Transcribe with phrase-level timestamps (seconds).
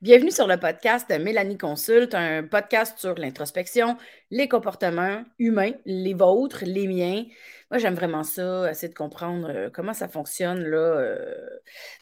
[0.00, 3.96] Bienvenue sur le podcast Mélanie Consulte, un podcast sur l'introspection,
[4.30, 7.24] les comportements humains, les vôtres, les miens.
[7.72, 11.34] Moi, j'aime vraiment ça, essayer de comprendre euh, comment ça fonctionne, là, euh,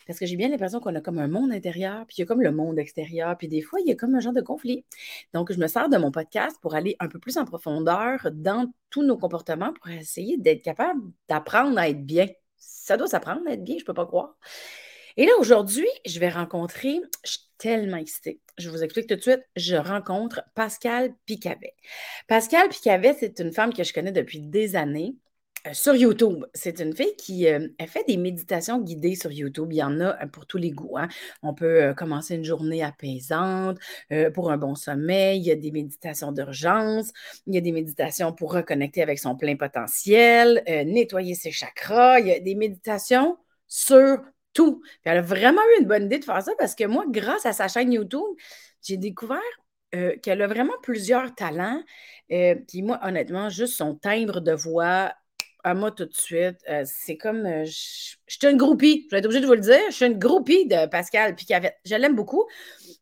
[0.06, 2.26] parce que j'ai bien l'impression qu'on a comme un monde intérieur, puis il y a
[2.26, 4.84] comme le monde extérieur, puis des fois, il y a comme un genre de conflit.
[5.32, 8.70] Donc, je me sers de mon podcast pour aller un peu plus en profondeur dans
[8.90, 11.00] tous nos comportements pour essayer d'être capable
[11.30, 12.26] d'apprendre à être bien.
[12.58, 14.36] Ça doit s'apprendre à être bien, je peux pas croire.
[15.16, 17.00] Et là, aujourd'hui, je vais rencontrer,
[17.58, 18.40] tellement excitée.
[18.58, 21.74] Je vous explique tout de suite, je rencontre Pascal Picavet.
[22.26, 25.16] Pascal Picavet, c'est une femme que je connais depuis des années.
[25.66, 29.68] Euh, sur YouTube, c'est une fille qui euh, fait des méditations guidées sur YouTube.
[29.72, 30.96] Il y en a euh, pour tous les goûts.
[30.96, 31.08] Hein.
[31.42, 33.78] On peut commencer une journée apaisante
[34.34, 35.40] pour un bon sommeil.
[35.40, 37.10] Il y a des méditations d'urgence.
[37.46, 42.20] Il y a des méditations pour reconnecter avec son plein potentiel, nettoyer ses chakras.
[42.20, 43.36] Il y a des méditations
[43.66, 44.18] sur
[44.56, 44.82] tout.
[45.04, 47.52] elle a vraiment eu une bonne idée de faire ça parce que moi, grâce à
[47.52, 48.24] sa chaîne YouTube,
[48.82, 49.40] j'ai découvert
[49.94, 51.82] euh, qu'elle a vraiment plusieurs talents.
[52.32, 55.12] Euh, puis moi, honnêtement, juste son timbre de voix,
[55.62, 57.44] à moi tout de suite, euh, c'est comme.
[57.64, 57.70] je
[58.26, 59.80] suis une groupie, je vais être obligée de vous le dire.
[59.90, 61.76] Je suis une groupie de Pascal Picavette.
[61.84, 62.46] Je l'aime beaucoup.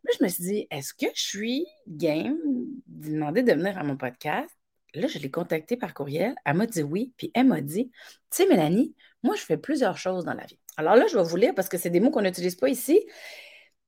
[0.05, 2.39] Là, je me suis dit, est-ce que je suis game
[2.87, 4.51] de demander de venir à mon podcast?
[4.95, 6.35] Là, je l'ai contactée par courriel.
[6.45, 7.13] Elle m'a dit oui.
[7.17, 7.93] Puis elle m'a dit, tu
[8.31, 10.59] sais, Mélanie, moi, je fais plusieurs choses dans la vie.
[10.77, 13.05] Alors là, je vais vous lire parce que c'est des mots qu'on n'utilise pas ici.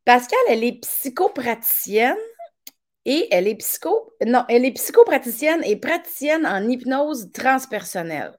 [0.04, 2.16] Pascal, elle est psychopraticienne
[3.04, 3.56] et elle est
[4.74, 8.36] psychopraticienne et praticienne en hypnose transpersonnelle.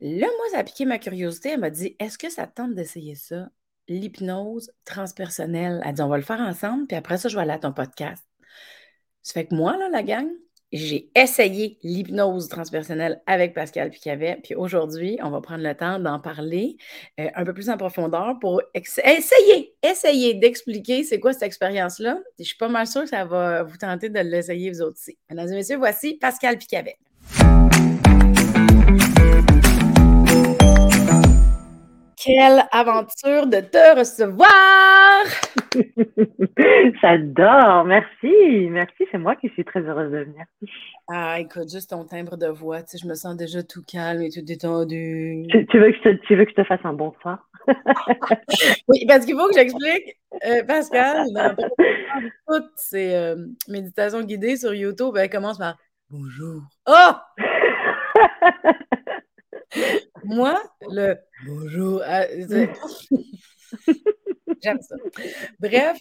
[0.00, 1.50] Là, moi, ça a piqué ma curiosité.
[1.50, 3.50] Elle m'a dit Est-ce que ça tente d'essayer ça
[3.88, 5.82] L'hypnose transpersonnelle?
[5.84, 7.72] Elle dit On va le faire ensemble, puis après ça, je vais aller à ton
[7.72, 8.24] podcast.
[9.22, 10.28] Ça fait que moi, là, la gang,
[10.72, 14.38] j'ai essayé l'hypnose transpersonnelle avec Pascal Picavet.
[14.42, 16.76] Puis aujourd'hui, on va prendre le temps d'en parler
[17.18, 22.18] euh, un peu plus en profondeur pour essayer, essayer d'expliquer c'est quoi cette expérience-là.
[22.38, 25.18] Je suis pas mal sûre que ça va vous tenter de l'essayer vous aussi.
[25.28, 26.98] Mesdames et messieurs, voici Pascal Picavet.
[32.16, 35.24] Quelle aventure de te recevoir!
[37.00, 40.44] J'adore, merci, merci, c'est moi qui suis très heureuse de venir.
[41.08, 44.22] Ah, écoute, juste ton timbre de voix, tu sais, je me sens déjà tout calme
[44.22, 45.46] et tout détendu.
[45.50, 47.48] Tu, veux, que je te, tu veux que je te fasse un bon soir?
[48.88, 51.54] oui, parce qu'il faut que j'explique, euh, Pascal, dans
[52.48, 53.36] toutes ces euh,
[53.68, 55.76] méditations guidées sur YouTube, elle commence par
[56.10, 56.62] Bonjour.
[56.88, 57.12] Oh!
[60.24, 60.60] Moi,
[60.90, 61.16] le
[61.46, 62.02] bonjour.
[64.62, 64.96] J'aime ça.
[65.58, 65.98] Bref,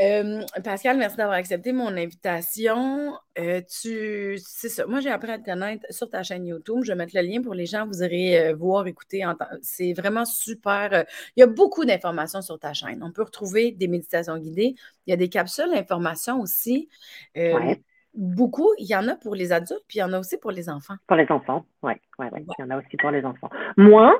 [0.00, 3.14] euh, Pascal, merci d'avoir accepté mon invitation.
[3.38, 4.86] Euh, tu, c'est ça.
[4.86, 6.80] Moi, j'ai appris à te connaître sur ta chaîne YouTube.
[6.82, 7.86] Je vais mettre le lien pour les gens.
[7.86, 9.24] Vous irez euh, voir, écouter.
[9.62, 11.04] C'est vraiment super.
[11.36, 13.02] il y a beaucoup d'informations sur ta chaîne.
[13.02, 14.74] On peut retrouver des méditations guidées.
[15.06, 16.88] Il y a des capsules d'informations aussi.
[17.34, 17.80] Ouais
[18.14, 18.68] beaucoup.
[18.78, 20.68] Il y en a pour les adultes, puis il y en a aussi pour les
[20.68, 20.94] enfants.
[21.06, 21.92] Pour les enfants, oui.
[22.18, 22.44] Ouais, ouais.
[22.58, 23.50] Il y en a aussi pour les enfants.
[23.76, 24.14] Moins,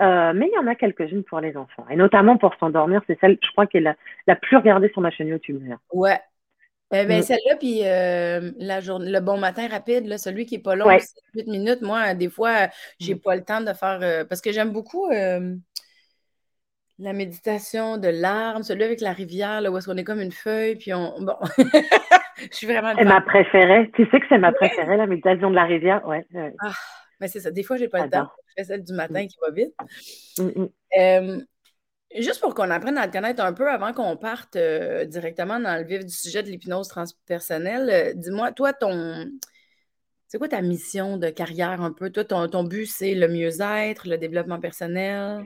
[0.00, 1.86] euh, mais il y en a quelques-unes pour les enfants.
[1.90, 5.00] Et notamment pour s'endormir, c'est celle, je crois, qui est la, la plus regardée sur
[5.00, 5.62] ma chaîne YouTube.
[5.92, 6.20] Ouais.
[6.92, 7.22] Eh ben, mm.
[7.22, 10.88] Celle-là, puis euh, la journée, le bon matin rapide, là, celui qui n'est pas long,
[11.34, 12.68] 8 minutes, moi, des fois,
[13.00, 13.22] j'ai n'ai mm.
[13.22, 13.98] pas le temps de faire.
[14.02, 15.10] Euh, parce que j'aime beaucoup
[16.98, 20.32] la méditation de l'arbre, celui avec la rivière, là, où est-ce qu'on est comme une
[20.32, 21.20] feuille, puis on.
[21.20, 21.36] Bon.
[21.58, 22.92] je suis vraiment.
[22.96, 23.90] C'est ma préférée.
[23.94, 26.06] Tu sais que c'est ma préférée, la méditation de la rivière?
[26.06, 26.24] Ouais.
[26.60, 26.72] Ah,
[27.20, 27.50] mais c'est ça.
[27.50, 28.28] Des fois, j'ai pas le temps.
[28.48, 29.26] Je fais celle du matin mm.
[29.26, 29.74] qui va vite.
[30.38, 31.46] Mm, mm.
[32.20, 35.78] juste pour qu'on apprenne à te connaître un peu avant qu'on parte euh, directement dans
[35.78, 39.26] le vif du sujet de l'hypnose transpersonnelle, euh, dis-moi, toi, ton.
[40.28, 42.10] C'est quoi ta mission de carrière un peu?
[42.10, 45.44] Toi, ton, ton but, c'est le mieux-être, le développement personnel?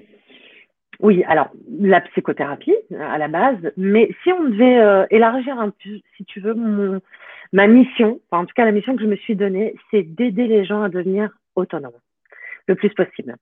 [1.00, 5.90] Oui, alors la psychothérapie à la base, mais si on devait euh, élargir un peu,
[6.16, 7.00] si tu veux, mon,
[7.52, 10.64] ma mission, en tout cas la mission que je me suis donnée, c'est d'aider les
[10.64, 11.98] gens à devenir autonomes
[12.68, 13.36] le plus possible.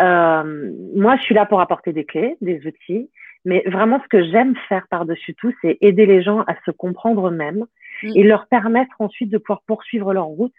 [0.00, 3.10] Euh, moi, je suis là pour apporter des clés, des outils,
[3.44, 7.28] mais vraiment ce que j'aime faire par-dessus tout, c'est aider les gens à se comprendre
[7.28, 7.64] eux-mêmes
[8.02, 8.12] mm.
[8.14, 10.52] et leur permettre ensuite de pouvoir poursuivre leur route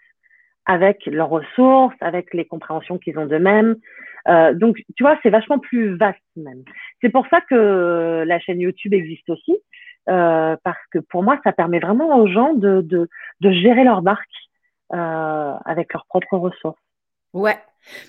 [0.66, 3.76] avec leurs ressources, avec les compréhensions qu'ils ont d'eux-mêmes.
[4.28, 6.62] Euh, donc, tu vois, c'est vachement plus vaste même.
[7.00, 9.56] C'est pour ça que la chaîne YouTube existe aussi,
[10.10, 13.08] euh, parce que pour moi, ça permet vraiment aux gens de, de,
[13.40, 14.28] de gérer leur barque
[14.92, 16.80] euh, avec leurs propres ressources.
[17.32, 17.58] Ouais.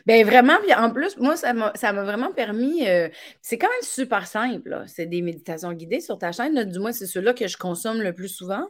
[0.05, 2.87] Ben vraiment, en plus, moi, ça m'a vraiment permis.
[2.87, 3.09] Euh,
[3.41, 4.83] c'est quand même super simple.
[4.87, 6.63] C'est des méditations guidées sur ta chaîne.
[6.65, 8.67] du moins, c'est ceux-là que je consomme le plus souvent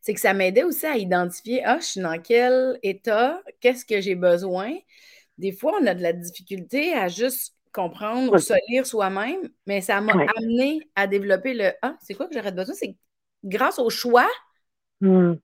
[0.00, 4.00] c'est que ça m'aidait aussi à identifier, ah, je suis dans quel état, qu'est-ce que
[4.00, 4.72] j'ai besoin.
[5.38, 9.80] Des fois, on a de la difficulté à juste comprendre ou se lire soi-même, mais
[9.82, 12.74] ça m'a amené à développer le Ah, c'est quoi que j'aurais besoin?
[12.74, 12.96] C'est
[13.44, 14.28] grâce au choix,
[15.00, 15.34] mmh.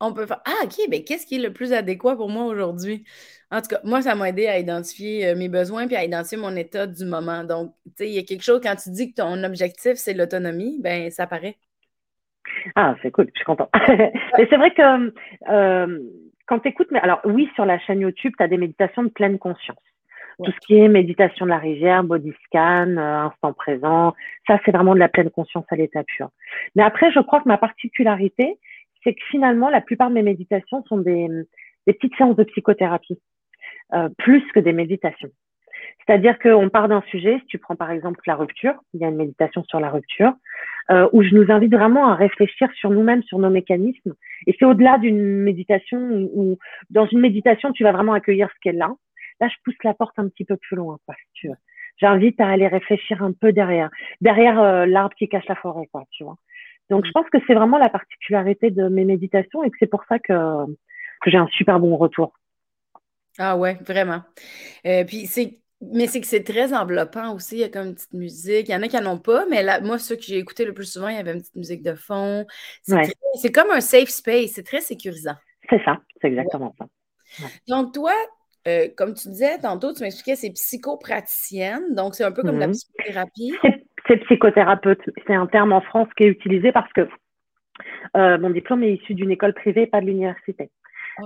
[0.00, 3.04] On peut faire Ah, OK, ben qu'est-ce qui est le plus adéquat pour moi aujourd'hui?
[3.50, 6.38] En tout cas, moi, ça m'a aidé à identifier euh, mes besoins puis à identifier
[6.38, 7.44] mon état du moment.
[7.44, 10.14] Donc, tu sais, il y a quelque chose, quand tu dis que ton objectif, c'est
[10.14, 11.56] l'autonomie, ben ça paraît.
[12.74, 13.70] Ah, c'est cool, je suis contente.
[13.88, 15.12] Mais c'est vrai que
[15.48, 15.98] euh,
[16.46, 19.08] quand tu écoutes, mais alors oui, sur la chaîne YouTube, tu as des méditations de
[19.08, 19.78] pleine conscience.
[20.44, 24.14] Tout ce qui est méditation de la rivière, body scan, euh, instant présent,
[24.46, 26.28] ça c'est vraiment de la pleine conscience à l'état pur.
[26.74, 28.58] Mais après, je crois que ma particularité,
[29.06, 31.28] c'est que finalement, la plupart de mes méditations sont des,
[31.86, 33.18] petites séances de psychothérapie,
[33.94, 35.30] euh, plus que des méditations.
[36.04, 39.08] C'est-à-dire qu'on part d'un sujet, si tu prends par exemple la rupture, il y a
[39.08, 40.32] une méditation sur la rupture,
[40.90, 44.14] euh, où je nous invite vraiment à réfléchir sur nous-mêmes, sur nos mécanismes.
[44.48, 45.98] Et c'est au-delà d'une méditation
[46.34, 46.58] où,
[46.90, 48.90] dans une méditation, tu vas vraiment accueillir ce qu'elle a.
[49.40, 51.48] Là, je pousse la porte un petit peu plus loin, quoi, si.
[51.98, 53.88] J'invite à aller réfléchir un peu derrière,
[54.20, 56.36] derrière euh, l'arbre qui cache la forêt, quoi, tu vois.
[56.90, 60.04] Donc, je pense que c'est vraiment la particularité de mes méditations et que c'est pour
[60.08, 60.32] ça que,
[61.22, 62.32] que j'ai un super bon retour.
[63.38, 64.22] Ah ouais, vraiment.
[64.86, 67.56] Euh, puis c'est mais c'est que c'est très enveloppant aussi.
[67.56, 68.68] Il y a comme une petite musique.
[68.68, 70.64] Il y en a qui n'en ont pas, mais là, moi, ceux que j'ai écoutés
[70.64, 72.46] le plus souvent, il y avait une petite musique de fond.
[72.82, 74.52] C'est comme un safe space.
[74.54, 75.34] C'est très sécurisant.
[75.68, 75.98] C'est ça.
[76.20, 76.86] C'est exactement ça.
[77.68, 78.12] Donc, toi,
[78.66, 81.94] euh, comme tu disais tantôt, tu m'expliquais, c'est psychopraticienne.
[81.94, 82.72] Donc, c'est un peu comme la mm-hmm.
[82.72, 83.52] psychothérapie.
[84.08, 85.00] C'est psychothérapeute.
[85.26, 87.08] C'est un terme en France qui est utilisé parce que
[88.16, 90.70] euh, mon diplôme est issu d'une école privée, pas de l'université.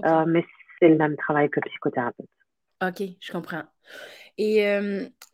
[0.04, 0.44] Euh, mais
[0.78, 2.26] c'est le même travail que psychothérapeute.
[2.82, 3.62] OK, je comprends.
[4.38, 4.64] Et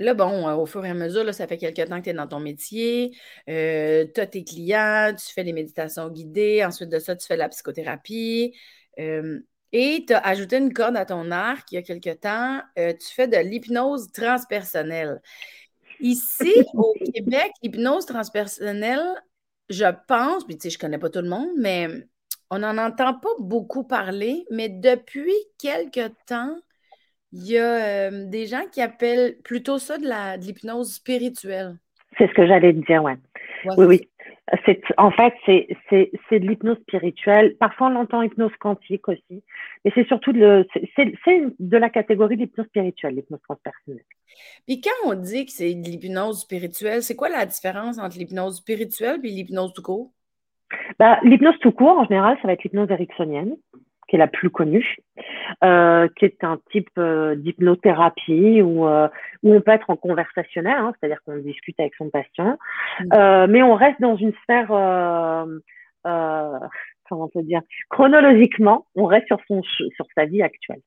[0.00, 2.14] là, bon, au fur et à mesure, là, ça fait quelques temps que tu es
[2.14, 3.12] dans ton métier,
[3.46, 7.40] tu as tes clients, tu fais des méditations guidées, ensuite de ça, tu fais de
[7.40, 8.52] la psychothérapie.
[8.98, 13.14] et tu as ajouté une corde à ton arc il y a quelques temps, tu
[13.14, 15.20] fais de l'hypnose transpersonnelle.
[16.00, 19.06] Ici, au Québec, l'hypnose transpersonnelle,
[19.68, 21.88] je pense, puis tu sais, je connais pas tout le monde, mais
[22.50, 26.56] on n'en entend pas beaucoup parler, mais depuis quelques temps,
[27.32, 30.06] il y a euh, des gens qui appellent plutôt ça de
[30.40, 31.76] l'hypnose spirituelle.
[32.16, 33.16] C'est ce que j'allais te dire, ouais.
[33.76, 34.08] oui, oui.
[34.64, 35.68] C'est, en fait, c'est,
[36.30, 37.56] de l'hypnose spirituelle.
[37.58, 39.42] Parfois, on l'entend hypnose quantique aussi.
[39.84, 41.14] Mais c'est surtout de, c'est,
[41.58, 44.04] de la catégorie de l'hypnose spirituelle, l'hypnose transpersonnelle.
[44.66, 48.58] Puis quand on dit que c'est de l'hypnose spirituelle, c'est quoi la différence entre l'hypnose
[48.58, 50.12] spirituelle et l'hypnose tout court?
[50.98, 53.56] Bah, l'hypnose tout court, en général, ça va être l'hypnose ericksonienne
[54.08, 54.96] qui est la plus connue,
[55.64, 59.08] euh, qui est un type euh, d'hypnothérapie où, euh,
[59.42, 62.58] où on peut être en conversationnel, hein, c'est-à-dire qu'on discute avec son patient,
[63.00, 63.08] mm.
[63.14, 64.68] euh, mais on reste dans une sphère,
[67.08, 67.60] comment on peut dire,
[67.90, 70.80] chronologiquement, on reste sur, son, sur sa vie actuelle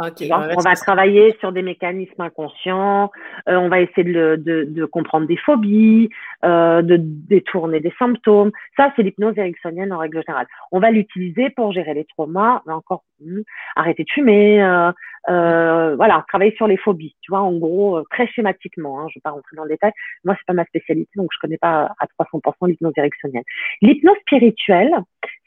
[0.00, 3.10] on, va travailler sur des mécanismes inconscients,
[3.48, 6.08] euh, on va essayer de, de, de comprendre des phobies,
[6.44, 8.50] euh, de détourner des symptômes.
[8.76, 10.46] Ça, c'est l'hypnose ericksonienne en règle générale.
[10.72, 13.40] On va l'utiliser pour gérer les traumas, encore hmm,
[13.76, 14.90] arrêter de fumer, euh,
[15.28, 17.14] euh, voilà, travailler sur les phobies.
[17.20, 19.00] Tu vois, en gros, euh, très schématiquement.
[19.00, 19.92] Hein, je ne vais pas rentrer dans le détail.
[20.24, 23.44] Moi, c'est pas ma spécialité, donc je connais pas à 300% l'hypnose ericksonienne.
[23.82, 24.94] L'hypnose spirituelle,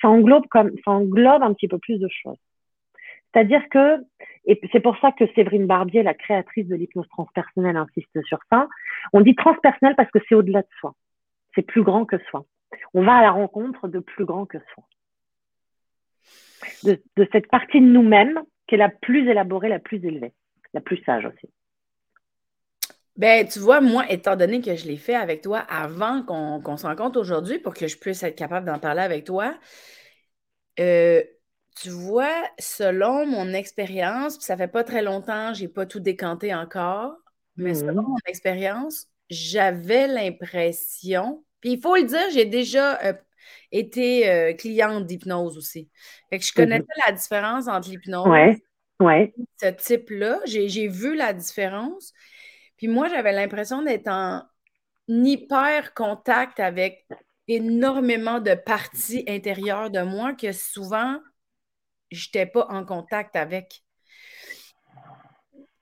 [0.02, 2.38] ça englobe comme, ça englobe un petit peu plus de choses.
[3.34, 4.04] C'est-à-dire que,
[4.46, 8.68] et c'est pour ça que Séverine Barbier, la créatrice de l'hypnose transpersonnelle, insiste sur ça.
[9.12, 10.94] On dit transpersonnel parce que c'est au-delà de soi.
[11.56, 12.46] C'est plus grand que soi.
[12.94, 14.84] On va à la rencontre de plus grand que soi.
[16.84, 20.34] De, cette partie de nous-mêmes qui est la plus élaborée, la plus élevée,
[20.74, 21.50] la plus sage aussi.
[23.16, 26.88] Ben, tu vois, moi, étant donné que je l'ai fait avec toi avant qu'on se
[26.88, 29.54] rencontre aujourd'hui pour que je puisse être capable d'en parler avec toi,
[30.80, 31.22] euh,
[31.76, 37.16] tu vois, selon mon expérience, ça fait pas très longtemps, j'ai pas tout décanté encore,
[37.56, 38.08] mais selon mmh.
[38.08, 43.14] mon expérience, j'avais l'impression, puis il faut le dire, j'ai déjà euh,
[43.72, 45.90] été euh, cliente d'hypnose aussi.
[46.30, 48.28] Fait que je connaissais mmh la différence entre l'hypnose
[49.00, 50.40] ouais, ce type-là.
[50.46, 52.14] J'ai vu la différence.
[52.78, 54.44] Puis moi, j'avais l'impression d'être en
[55.08, 57.06] hyper contact avec
[57.48, 61.20] énormément de parties intérieures de moi que souvent
[62.14, 63.84] n'étais pas en contact avec.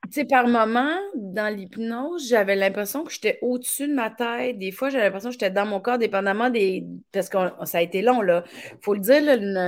[0.05, 4.57] Tu sais, par moment, dans l'hypnose, j'avais l'impression que j'étais au-dessus de ma tête.
[4.57, 6.85] Des fois, j'avais l'impression que j'étais dans mon corps, dépendamment des.
[7.13, 8.43] Parce que ça a été long, là.
[8.81, 9.21] faut le dire,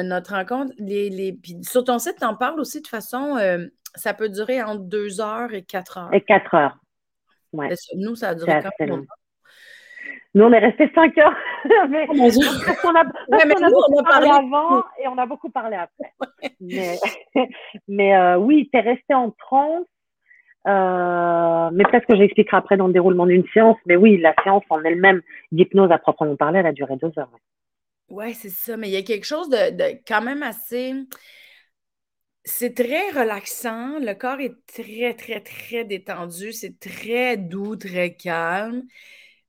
[0.03, 0.74] notre rencontre.
[0.79, 1.32] Les, les...
[1.32, 3.38] Puis sur ton site, tu en parles aussi de façon.
[3.38, 6.13] Euh, ça peut durer entre deux heures et quatre heures.
[6.13, 6.77] Et quatre heures.
[7.53, 7.70] Ouais.
[7.96, 9.05] Nous, ça a duré quand même
[10.36, 11.36] nous, on est resté cinq heures.
[11.90, 16.13] mais, oh on a, beaucoup parlé avant et on a beaucoup parlé après.
[16.60, 16.98] mais,
[17.88, 19.86] mais euh, oui, tu es resté en transe.
[20.66, 23.78] Euh, mais peut-être que j'expliquerai après dans le déroulement d'une séance.
[23.86, 25.22] Mais oui, la séance en elle-même
[25.52, 27.30] d'hypnose à proprement parler, elle a duré deux heures.
[28.10, 28.75] Oui, c'est ça.
[28.75, 30.94] Mais il y a quelque chose de, quand même assez.
[32.44, 34.00] C'est très relaxant.
[34.00, 36.54] Le corps est très, très, très détendu.
[36.54, 38.84] C'est très doux, très calme.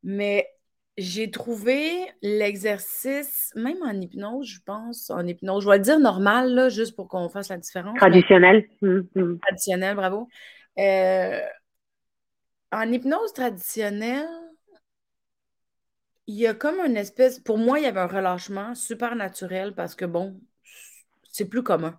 [0.02, 0.46] Mais
[0.96, 6.54] j'ai trouvé l'exercice, même en hypnose, je pense, en hypnose, je vais le dire normal,
[6.54, 7.96] là, juste pour qu'on fasse la différence.
[7.96, 8.68] Traditionnel.
[8.82, 9.38] Hum, hum.
[9.40, 10.28] Traditionnel, bravo.
[10.78, 11.40] Euh,
[12.70, 14.28] en hypnose traditionnelle,
[16.26, 19.74] il y a comme une espèce, pour moi, il y avait un relâchement super naturel
[19.74, 20.40] parce que bon,
[21.30, 21.98] c'est plus commun.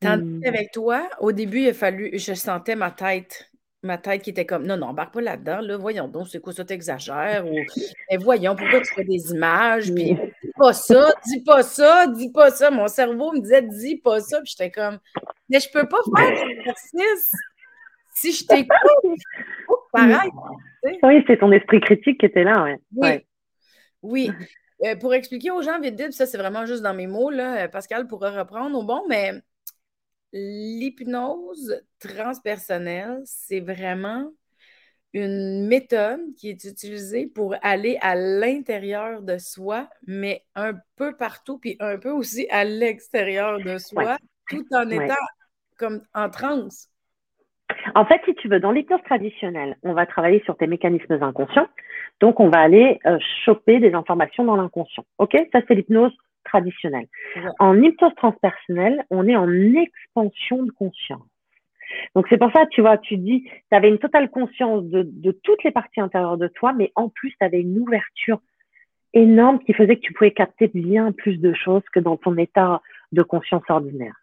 [0.00, 0.40] Tandis hmm.
[0.42, 3.47] qu'avec toi, au début, il a fallu, je sentais ma tête,
[3.82, 6.52] ma tête qui était comme, non, non, embarque pas là-dedans, là, voyons donc, c'est quoi
[6.52, 7.54] ça, t'exagères, ou,
[8.10, 12.32] mais voyons, pourquoi tu fais des images, puis dis pas ça, dis pas ça, dis
[12.32, 12.70] pas ça.
[12.70, 14.98] Mon cerveau me disait, dis pas ça, puis j'étais comme,
[15.48, 17.32] mais je peux pas faire l'exercice
[18.14, 19.18] si je t'écoute.
[19.92, 20.30] pareil.
[21.02, 22.78] Oui, c'est ton esprit critique qui était là, ouais.
[22.94, 23.26] Oui.
[24.02, 24.30] Oui.
[24.84, 27.64] Euh, pour expliquer aux gens vite, vite, ça c'est vraiment juste dans mes mots, là,
[27.64, 29.32] euh, Pascal pourra reprendre au bon, mais
[30.32, 34.30] l'hypnose transpersonnelle, c'est vraiment
[35.14, 41.58] une méthode qui est utilisée pour aller à l'intérieur de soi, mais un peu partout,
[41.58, 44.18] puis un peu aussi à l'extérieur de soi,
[44.48, 45.14] tout en étant
[45.78, 46.90] comme en transe.
[47.94, 51.68] En fait, si tu veux, dans l'hypnose traditionnelle, on va travailler sur tes mécanismes inconscients.
[52.20, 55.04] Donc, on va aller euh, choper des informations dans l'inconscient.
[55.18, 55.36] OK?
[55.52, 56.12] Ça, c'est l'hypnose
[56.44, 57.06] traditionnelle.
[57.58, 61.26] En hypnose transpersonnelle, on est en expansion de conscience.
[62.14, 65.32] Donc, c'est pour ça, tu vois, tu dis, tu avais une totale conscience de, de,
[65.32, 68.40] toutes les parties intérieures de toi, mais en plus, tu avais une ouverture
[69.14, 72.82] énorme qui faisait que tu pouvais capter bien plus de choses que dans ton état
[73.12, 74.14] de conscience ordinaire.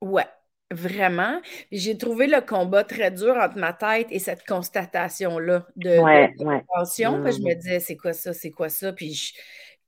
[0.00, 0.26] Ouais,
[0.72, 1.40] Vraiment.
[1.70, 6.44] J'ai trouvé le combat très dur entre ma tête et cette constatation-là de, ouais, Je
[6.44, 7.58] me mmh.
[7.58, 8.92] disais, c'est quoi ça, c'est quoi ça?
[8.92, 9.34] Puis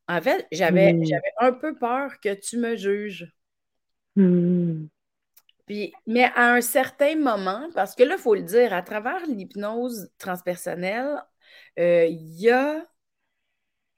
[0.09, 1.05] en fait, j'avais mmh.
[1.05, 3.33] j'avais un peu peur que tu me juges.
[4.17, 4.87] Mmh.
[5.67, 9.25] Puis, mais à un certain moment, parce que là, il faut le dire, à travers
[9.27, 11.23] l'hypnose transpersonnelle,
[11.79, 12.85] euh, il y a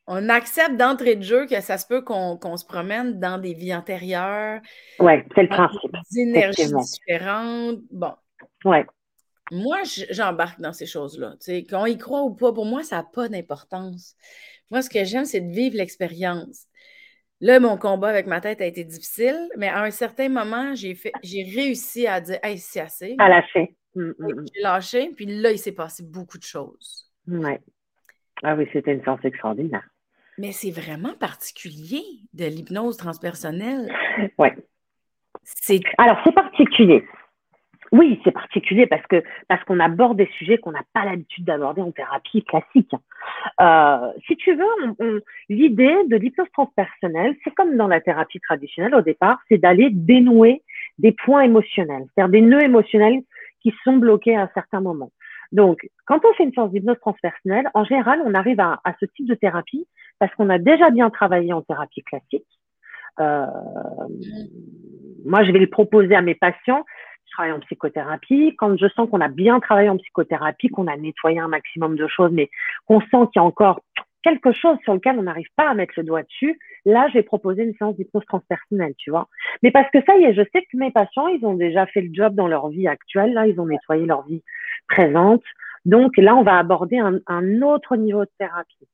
[0.07, 3.75] on accepte d'entrée de jeu que ça se peut qu'on se promène dans des vies
[3.75, 4.61] antérieures.
[5.01, 5.91] Oui, c'est le principe.
[6.13, 7.81] Des énergies différentes.
[7.91, 8.15] Bon.
[8.65, 8.87] Ouais.
[9.51, 9.79] Moi,
[10.11, 11.35] j'embarque dans ces choses-là.
[11.71, 14.17] Qu'on y croit ou pas, pour moi, ça n'a pas d'importance.
[14.71, 16.67] Moi, ce que j'aime, c'est de vivre l'expérience.
[17.41, 20.97] Là, mon combat avec ma tête a été difficile, mais à un certain moment, j'ai
[21.55, 23.15] réussi à dire Hey, c'est assez.
[23.19, 23.77] À lâcher.
[23.95, 24.45] Hum, hum, hum.
[24.55, 27.11] J'ai lâché, puis là, il s'est passé beaucoup de choses.
[27.29, 27.57] Oui.
[28.43, 29.87] Ah oui, c'était une séance extraordinaire.
[30.39, 32.03] Mais c'est vraiment particulier
[32.35, 33.91] de l'hypnose transpersonnelle.
[34.39, 34.49] Oui.
[35.99, 37.05] Alors, c'est particulier.
[37.93, 41.83] Oui, c'est particulier parce que parce qu'on aborde des sujets qu'on n'a pas l'habitude d'aborder
[41.83, 42.93] en thérapie classique.
[43.61, 49.03] Euh, si tu veux, l'idée de l'hypnose transpersonnelle, c'est comme dans la thérapie traditionnelle au
[49.03, 50.63] départ, c'est d'aller dénouer
[50.99, 53.23] des points émotionnels, c'est-à-dire des nœuds émotionnels
[53.63, 55.11] qui sont bloqués à un certain moment.
[55.53, 59.07] Donc, quand on fait une séance d'hypnose transpersonnelle, en général, on arrive à, à, ce
[59.07, 59.87] type de thérapie
[60.19, 62.47] parce qu'on a déjà bien travaillé en thérapie classique.
[63.21, 63.47] Euh,
[65.25, 66.85] moi, je vais le proposer à mes patients.
[67.27, 68.55] Je travaille en psychothérapie.
[68.57, 72.07] Quand je sens qu'on a bien travaillé en psychothérapie, qu'on a nettoyé un maximum de
[72.07, 72.51] choses, mais
[72.87, 73.81] qu'on sent qu'il y a encore
[74.23, 77.23] quelque chose sur lequel on n'arrive pas à mettre le doigt dessus, là, je vais
[77.23, 79.29] proposer une séance d'hypnose transpersonnelle, tu vois.
[79.63, 82.01] Mais parce que ça y est, je sais que mes patients, ils ont déjà fait
[82.01, 84.43] le job dans leur vie actuelle, là, ils ont nettoyé leur vie
[84.89, 85.45] présente.
[85.85, 88.89] Donc là, on va aborder un, un autre niveau de thérapie.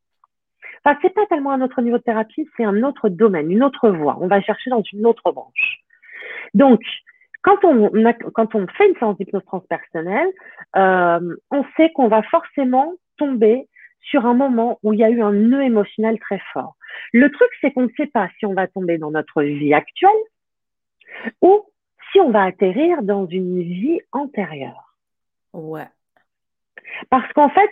[0.84, 3.88] Enfin, c'est pas tellement un autre niveau de thérapie, c'est un autre domaine, une autre
[3.88, 4.18] voie.
[4.20, 5.80] On va chercher dans une autre branche.
[6.54, 6.80] Donc,
[7.42, 7.90] quand on,
[8.34, 10.28] quand on fait une séance d'hypnose transpersonnelle,
[10.76, 13.68] euh, on sait qu'on va forcément tomber
[14.00, 16.76] sur un moment où il y a eu un nœud émotionnel très fort.
[17.12, 20.10] Le truc, c'est qu'on ne sait pas si on va tomber dans notre vie actuelle
[21.40, 21.64] ou
[22.10, 24.96] si on va atterrir dans une vie antérieure.
[25.52, 25.88] Ouais.
[27.10, 27.70] Parce qu'en fait,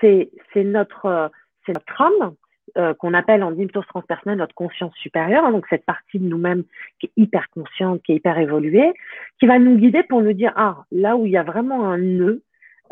[0.00, 1.30] c'est notre,
[1.68, 2.34] notre âme
[2.76, 6.64] euh, qu'on appelle en hypnose transpersonnelle notre conscience supérieure, hein, donc cette partie de nous-mêmes
[7.00, 8.92] qui est hyper consciente, qui est hyper évoluée,
[9.38, 11.98] qui va nous guider pour nous dire ah là où il y a vraiment un
[11.98, 12.42] nœud,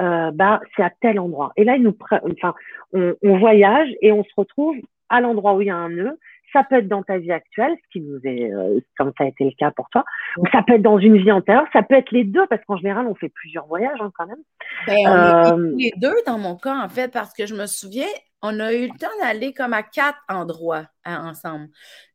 [0.00, 1.52] euh, bah c'est à tel endroit.
[1.56, 2.54] Et là, il nous, enfin,
[2.92, 4.76] on, on voyage et on se retrouve
[5.08, 6.18] à l'endroit où il y a un nœud.
[6.52, 9.26] Ça peut être dans ta vie actuelle, ce qui nous est, euh, comme ça a
[9.26, 10.04] été le cas pour toi.
[10.38, 11.66] Ou ça peut être dans une vie antérieure.
[11.72, 14.38] Ça peut être les deux, parce qu'en général, on fait plusieurs voyages hein, quand même.
[14.86, 18.06] Ben, on euh, les deux dans mon cas, en fait, parce que je me souviens,
[18.42, 21.68] on a eu le temps d'aller comme à quatre endroits hein, ensemble.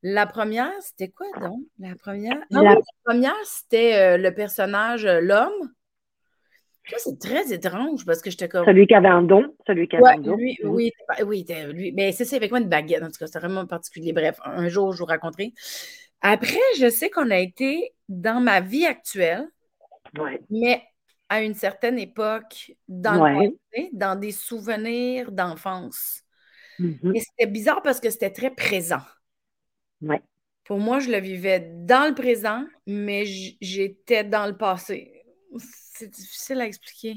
[0.04, 1.62] La première, c'était quoi donc?
[1.80, 2.38] La première?
[2.50, 2.78] la...
[3.04, 5.72] première, c'était le personnage, l'homme.
[6.90, 8.66] Ça, c'est très étrange parce que j'étais comme.
[8.66, 9.56] Celui qui avait un don.
[9.68, 10.36] Celui qui avait un don.
[10.36, 10.92] Lui, oui,
[11.24, 11.92] oui, lui.
[11.94, 13.04] Mais c'est ça, avec moi une baguette.
[13.04, 14.14] En tout cas, c'est vraiment particulier.
[14.14, 15.54] Bref, un jour, je vous raconterai.
[16.22, 19.48] Après, je sais qu'on a été dans ma vie actuelle,
[20.50, 20.84] mais
[21.32, 23.54] à une certaine époque, dans le
[23.94, 26.24] dans des souvenirs d'enfance.
[26.78, 27.16] Mm-hmm.
[27.16, 29.00] Et c'était bizarre parce que c'était très présent.
[30.02, 30.20] Ouais.
[30.66, 33.24] Pour moi, je le vivais dans le présent, mais
[33.62, 35.24] j'étais dans le passé.
[35.58, 37.16] C'est difficile à expliquer.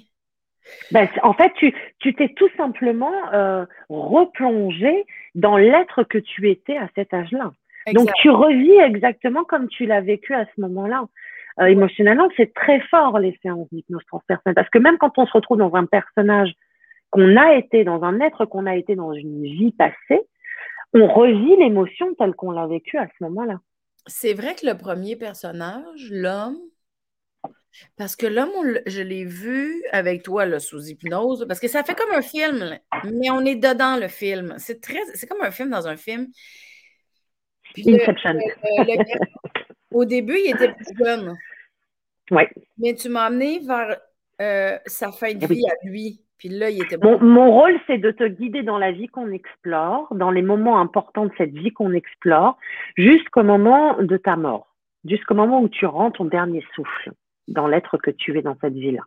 [0.93, 1.53] Ben, en fait,
[1.99, 7.53] tu t'es tout simplement euh, replongé dans l'être que tu étais à cet âge-là.
[7.93, 11.05] Donc, tu revis exactement comme tu l'as vécu à ce moment-là.
[11.61, 15.33] Euh, émotionnellement, c'est très fort les séances d'hypnose transpersonnelle parce que même quand on se
[15.33, 16.53] retrouve dans un personnage
[17.11, 20.23] qu'on a été, dans un être qu'on a été dans une vie passée,
[20.95, 23.61] on revit l'émotion telle qu'on l'a vécue à ce moment-là.
[24.07, 26.59] C'est vrai que le premier personnage, l'homme,
[27.97, 31.95] parce que l'homme, je l'ai vu avec toi là, sous hypnose, parce que ça fait
[31.95, 34.55] comme un film, mais on est dedans le film.
[34.59, 36.29] C'est très, c'est comme un film dans un film.
[37.77, 38.39] Inception.
[39.95, 41.37] Au début, il était plus jeune.
[42.31, 42.43] Oui.
[42.79, 43.97] Mais tu m'as amené vers
[44.41, 46.21] euh, sa fin de vie à lui.
[46.39, 49.31] Puis là, il était mon, mon rôle, c'est de te guider dans la vie qu'on
[49.31, 52.59] explore, dans les moments importants de cette vie qu'on explore,
[52.97, 54.75] jusqu'au moment de ta mort,
[55.05, 57.13] jusqu'au moment où tu rends ton dernier souffle
[57.49, 59.03] dans l'être que tu es dans cette vie-là.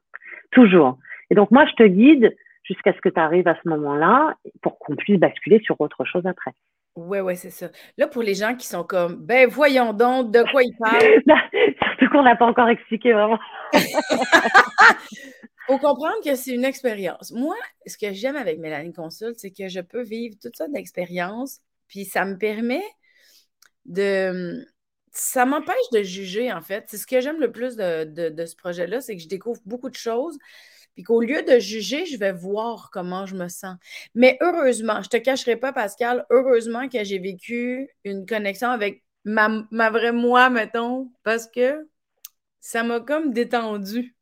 [0.51, 0.97] Toujours.
[1.29, 4.79] Et donc, moi, je te guide jusqu'à ce que tu arrives à ce moment-là pour
[4.79, 6.51] qu'on puisse basculer sur autre chose après.
[6.97, 7.69] Oui, oui, c'est ça.
[7.97, 11.21] Là, pour les gens qui sont comme, ben voyons donc de quoi ils parlent.
[11.83, 13.37] Surtout qu'on n'a pas encore expliqué vraiment.
[13.73, 13.79] Il
[15.67, 17.31] faut comprendre que c'est une expérience.
[17.31, 21.59] Moi, ce que j'aime avec Mélanie Consult, c'est que je peux vivre toutes sortes d'expériences,
[21.87, 22.83] puis ça me permet
[23.85, 24.65] de.
[25.11, 26.85] Ça m'empêche de juger, en fait.
[26.87, 29.89] C'est ce que j'aime le plus de, de ce projet-là, c'est que je découvre beaucoup
[29.89, 30.37] de choses,
[30.97, 33.75] puis qu'au lieu de juger, je vais voir comment je me sens.
[34.15, 39.47] Mais heureusement, je te cacherai pas, Pascal, heureusement que j'ai vécu une connexion avec ma,
[39.91, 41.87] vraie moi, mettons, parce que
[42.61, 44.15] ça m'a comme détendu.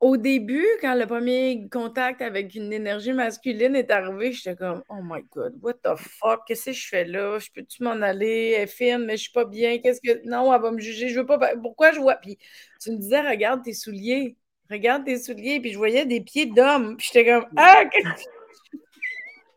[0.00, 5.00] Au début, quand le premier contact avec une énergie masculine est arrivé, j'étais comme Oh
[5.02, 7.38] my God, what the fuck, qu'est-ce que je fais là?
[7.38, 8.56] Je peux-tu m'en aller?
[8.58, 9.78] Elle filme, mais je suis pas bien.
[9.78, 10.20] Qu'est-ce que.
[10.28, 11.08] Non, elle va me juger.
[11.08, 11.38] Je veux pas.
[11.62, 12.16] Pourquoi je vois?
[12.16, 12.36] Puis
[12.78, 14.36] tu me disais, regarde tes souliers
[14.72, 17.84] regarde tes souliers, puis je voyais des pieds d'homme, puis j'étais comme, ah!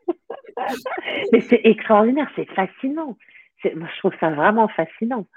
[1.31, 3.17] Mais c'est extraordinaire, c'est fascinant.
[3.75, 5.27] Moi, je trouve ça vraiment fascinant.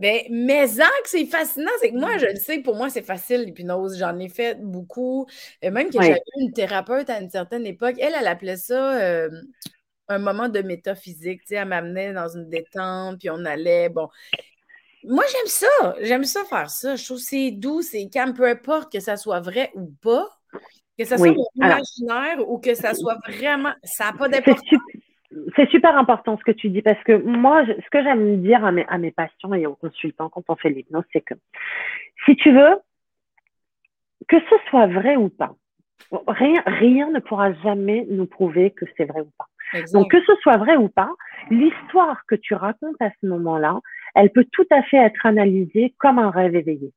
[0.00, 3.42] Mais, mais que c'est fascinant, c'est que moi, je le sais, pour moi, c'est facile
[3.44, 3.98] l'hypnose.
[3.98, 5.26] J'en ai fait beaucoup.
[5.64, 9.30] Euh, même que j'avais une thérapeute à une certaine époque, elle, elle appelait ça euh,
[10.08, 11.42] un moment de métaphysique.
[11.42, 14.08] Tu sais, elle m'amenait dans une détente, puis on allait, bon.
[15.04, 15.96] Moi, j'aime ça.
[16.00, 16.96] J'aime ça faire ça.
[16.96, 20.26] Je trouve que c'est doux, c'est calme, peu importe que ça soit vrai ou pas,
[20.98, 23.72] que ça soit imaginaire ou que ça soit vraiment.
[23.82, 24.80] Ça n'a pas d'importance.
[25.56, 28.70] C'est super important ce que tu dis parce que moi, ce que j'aime dire à
[28.70, 31.34] mes, à mes patients et aux consultants quand on fait l'hypnose, c'est que
[32.24, 32.76] si tu veux,
[34.28, 35.56] que ce soit vrai ou pas,
[36.28, 39.46] rien, rien ne pourra jamais nous prouver que c'est vrai ou pas.
[39.92, 41.10] Donc, que ce soit vrai ou pas,
[41.50, 43.80] l'histoire que tu racontes à ce moment-là,
[44.14, 46.92] elle peut tout à fait être analysée comme un rêve éveillé.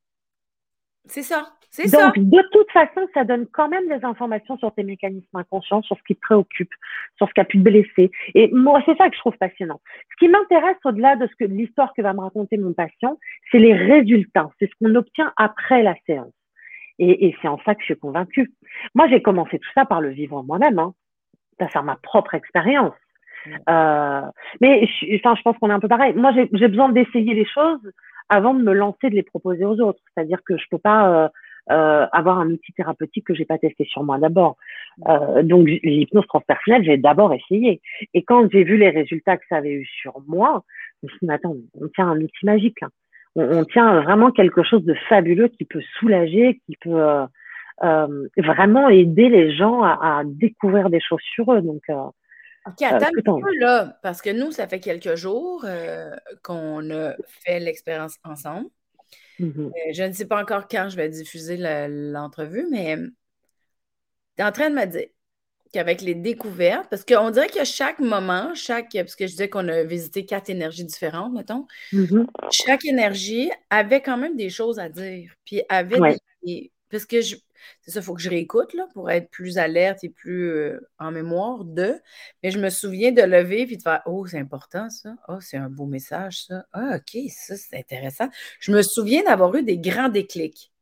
[1.06, 1.52] C'est ça.
[1.70, 2.06] C'est ça.
[2.06, 5.96] Donc, de toute façon, ça donne quand même des informations sur tes mécanismes inconscients, sur
[5.98, 6.72] ce qui te préoccupe,
[7.16, 8.10] sur ce qui a pu te blesser.
[8.34, 9.80] Et moi, c'est ça que je trouve passionnant.
[10.10, 13.18] Ce qui m'intéresse au-delà de ce que l'histoire que va me raconter mon patient,
[13.50, 14.50] c'est les résultats.
[14.58, 16.32] C'est ce qu'on obtient après la séance.
[16.98, 18.50] Et, et c'est en ça que je suis convaincue.
[18.94, 20.78] Moi, j'ai commencé tout ça par le vivre moi-même.
[20.78, 20.94] Hein.
[21.60, 22.94] C'est ma propre expérience.
[23.68, 24.22] Euh,
[24.60, 26.14] mais je, enfin, je pense qu'on est un peu pareil.
[26.14, 27.80] Moi, j'ai besoin d'essayer les choses
[28.28, 30.00] avant de me lancer, de les proposer aux autres.
[30.14, 31.28] C'est-à-dire que je peux pas euh,
[31.70, 34.56] euh, avoir un outil thérapeutique que j'ai pas testé sur moi d'abord.
[35.06, 37.82] Euh, donc, l'hypnose transpersonnelle, j'ai d'abord essayé.
[38.14, 40.64] Et quand j'ai vu les résultats que ça avait eu sur moi,
[41.02, 42.80] je me suis dit, mais attends, on tient un outil magique.
[42.80, 42.88] Là.
[43.36, 47.26] On, on, tient vraiment quelque chose de fabuleux qui peut soulager, qui peut euh,
[47.84, 51.60] euh vraiment aider les gens à, à, découvrir des choses sur eux.
[51.60, 51.82] Donc,
[52.68, 56.10] OK, attends un peu là, parce que nous, ça fait quelques jours euh,
[56.42, 58.68] qu'on a fait l'expérience ensemble.
[59.38, 64.44] Mmh euh, je ne sais pas encore quand je vais diffuser l'entrevue, mais tu es
[64.44, 65.06] en train de me dire
[65.72, 69.68] qu'avec les découvertes, parce qu'on dirait que chaque moment, chaque, parce que je disais qu'on
[69.68, 74.88] a visité quatre énergies différentes, mettons, mmh chaque énergie avait quand même des choses à
[74.88, 77.36] dire, puis avait des, parce que je,
[77.80, 80.80] c'est ça, il faut que je réécoute là, pour être plus alerte et plus euh,
[80.98, 82.00] en mémoire de.
[82.42, 85.14] Mais je me souviens de lever puis de faire Oh, c'est important ça.
[85.28, 86.64] Oh, c'est un beau message ça.
[86.72, 88.28] Ah, OK, ça, c'est intéressant.
[88.60, 90.72] Je me souviens d'avoir eu des grands déclics.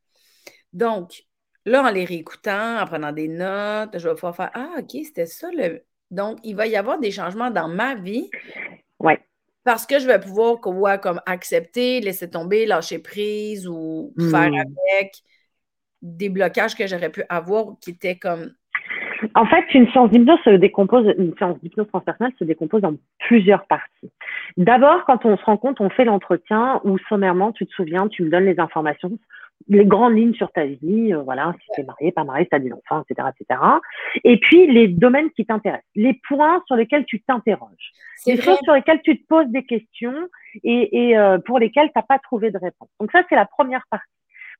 [0.72, 1.26] Donc,
[1.66, 5.26] Là, en les réécoutant, en prenant des notes, je vais pouvoir faire Ah, OK, c'était
[5.26, 5.48] ça.
[5.52, 5.82] Le...
[6.12, 8.30] Donc, il va y avoir des changements dans ma vie.
[9.00, 9.18] Ouais.
[9.64, 10.60] Parce que je vais pouvoir
[11.00, 14.62] comme accepter, laisser tomber, lâcher prise ou faire hmm.
[15.00, 15.16] avec
[16.06, 18.52] des blocages que j'aurais pu avoir qui étaient comme.
[19.34, 23.66] En fait, une séance d'hypnose se décompose, une séance d'hypnose transpersonnelle se décompose en plusieurs
[23.66, 24.10] parties.
[24.56, 28.24] D'abord, quand on se rend compte, on fait l'entretien où sommairement, tu te souviens, tu
[28.24, 29.18] me donnes les informations
[29.68, 32.50] les grandes lignes sur ta vie, euh, voilà, si tu es marié, pas marié, si
[32.50, 33.60] tu as des enfants, etc., etc.
[34.24, 37.92] Et puis, les domaines qui t'intéressent, les points sur lesquels tu t'interroges,
[38.26, 40.28] les choses sur lesquelles tu te poses des questions
[40.62, 42.88] et, et euh, pour lesquelles tu n'as pas trouvé de réponse.
[43.00, 44.06] Donc ça, c'est la première partie.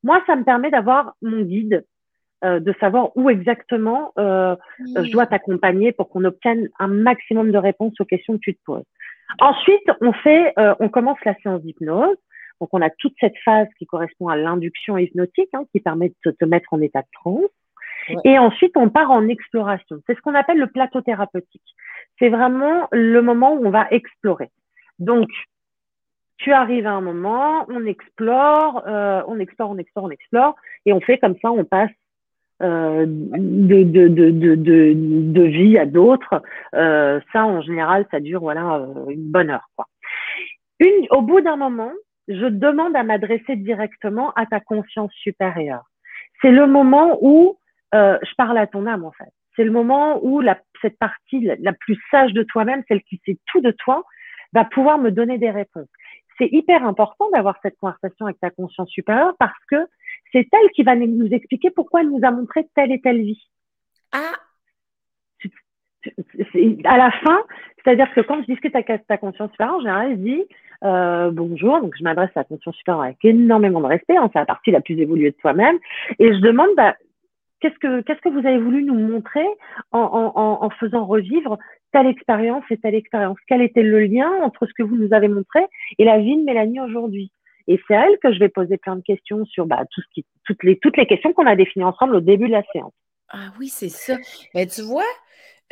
[0.03, 1.85] Moi, ça me permet d'avoir mon guide,
[2.43, 7.57] euh, de savoir où exactement euh, je dois t'accompagner pour qu'on obtienne un maximum de
[7.57, 8.85] réponses aux questions que tu te poses.
[9.39, 12.15] Ensuite, on fait, on commence la séance d'hypnose.
[12.61, 16.31] Donc, on a toute cette phase qui correspond à l'induction hypnotique, hein, qui permet de
[16.31, 17.49] te mettre en état de transe.
[18.23, 19.97] Et ensuite, on part en exploration.
[20.07, 21.75] C'est ce qu'on appelle le plateau thérapeutique.
[22.19, 24.49] C'est vraiment le moment où on va explorer.
[24.99, 25.27] Donc,
[26.37, 30.93] tu arrives à un moment, on explore, euh, on explore, on explore, on explore, et
[30.93, 31.91] on fait comme ça, on passe
[32.61, 36.41] euh, de, de, de, de, de, vie à d'autres.
[36.73, 39.69] Euh, ça, en général, ça dure voilà une bonne heure.
[39.75, 39.85] Quoi.
[40.79, 41.91] Une, au bout d'un moment,
[42.27, 45.83] je demande à m'adresser directement à ta conscience supérieure.
[46.41, 47.57] C'est le moment où
[47.95, 49.31] euh, je parle à ton âme, en fait.
[49.55, 53.37] C'est le moment où la, cette partie la, plus sage de toi-même, celle qui sait
[53.47, 54.03] tout de toi,
[54.53, 55.87] va pouvoir me donner des réponses.
[56.37, 59.87] C'est hyper important d'avoir cette conversation avec ta conscience supérieure parce que
[60.31, 63.49] c'est elle qui va nous expliquer pourquoi elle nous a montré telle et telle vie.
[64.11, 64.35] Ah,
[66.85, 67.39] à la fin,
[67.77, 70.43] c'est-à-dire que quand je discute avec ta conscience supérieure, en général, je dis
[70.83, 74.39] euh, bonjour, donc je m'adresse à la conscience supérieure avec énormément de respect, hein, c'est
[74.39, 75.77] la partie la plus évoluée de toi-même,
[76.19, 76.95] et je demande bah,
[77.59, 79.45] qu'est-ce que qu'est-ce que vous avez voulu nous montrer
[79.91, 81.57] en, en, en faisant revivre
[81.97, 85.27] telle expérience et telle expérience Quel était le lien entre ce que vous nous avez
[85.27, 85.61] montré
[85.97, 87.31] et la vie de Mélanie aujourd'hui?
[87.67, 90.07] Et c'est à elle que je vais poser plein de questions sur bah, tout ce
[90.13, 92.93] qui, toutes, les, toutes les questions qu'on a définies ensemble au début de la séance.
[93.29, 94.15] Ah oui, c'est ça.
[94.53, 95.03] Mais tu vois,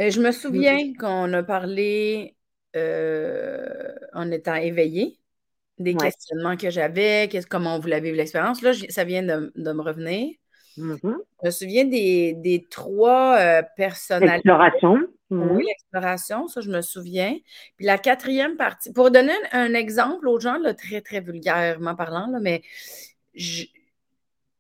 [0.02, 2.36] euh, je me souviens qu'on a parlé
[2.76, 5.20] euh, en étant éveillé,
[5.78, 8.64] des questionnements que j'avais, comment vous l'avez vu l'expérience.
[8.64, 10.34] Là, ça vient de, me revenir.
[10.78, 11.16] Mm-hmm.
[11.44, 14.50] Je me souviens des, trois euh, personnalités.
[15.32, 17.36] Oui, l'exploration, ça, je me souviens.
[17.78, 22.28] Puis la quatrième partie, pour donner un, exemple aux gens, là, très, très vulgairement parlant,
[22.28, 22.62] là, mais
[23.34, 23.66] je,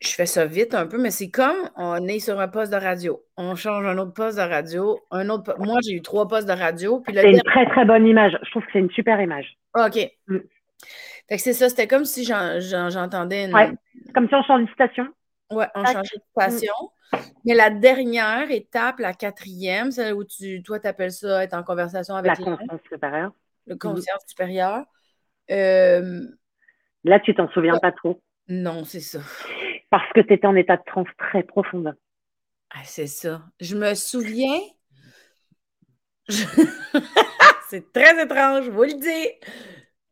[0.01, 2.78] je fais ça vite un peu, mais c'est comme on est sur un poste de
[2.78, 3.23] radio.
[3.38, 5.56] On change un autre poste de radio, un autre.
[5.60, 7.04] Moi, j'ai eu trois postes de radio.
[7.08, 8.38] c'est une très, très bonne image.
[8.43, 9.58] Je trouve que c'est une super image.
[9.75, 10.12] OK.
[10.28, 10.38] Mm.
[11.28, 13.54] Fait que c'est ça, c'était comme si j'entendais une.
[13.54, 13.71] Ouais.
[14.13, 15.08] Comme si on changeait de station.
[15.51, 16.73] Ouais, on changeait de station.
[17.45, 21.63] Mais la dernière étape, la quatrième, celle où tu, toi, tu appelles ça être en
[21.63, 23.31] conversation avec la conscience supérieure.
[23.67, 24.86] Le conscience supérieur.
[25.51, 26.21] Euh,
[27.03, 28.21] Là, tu t'en souviens pas trop.
[28.47, 29.19] Non, c'est ça
[29.95, 31.86] parce que tu étais en état de transe très profond.
[32.69, 33.43] Ah, c'est ça.
[33.62, 34.60] Je me souviens.
[37.69, 39.29] c'est très étrange, je vous le dis.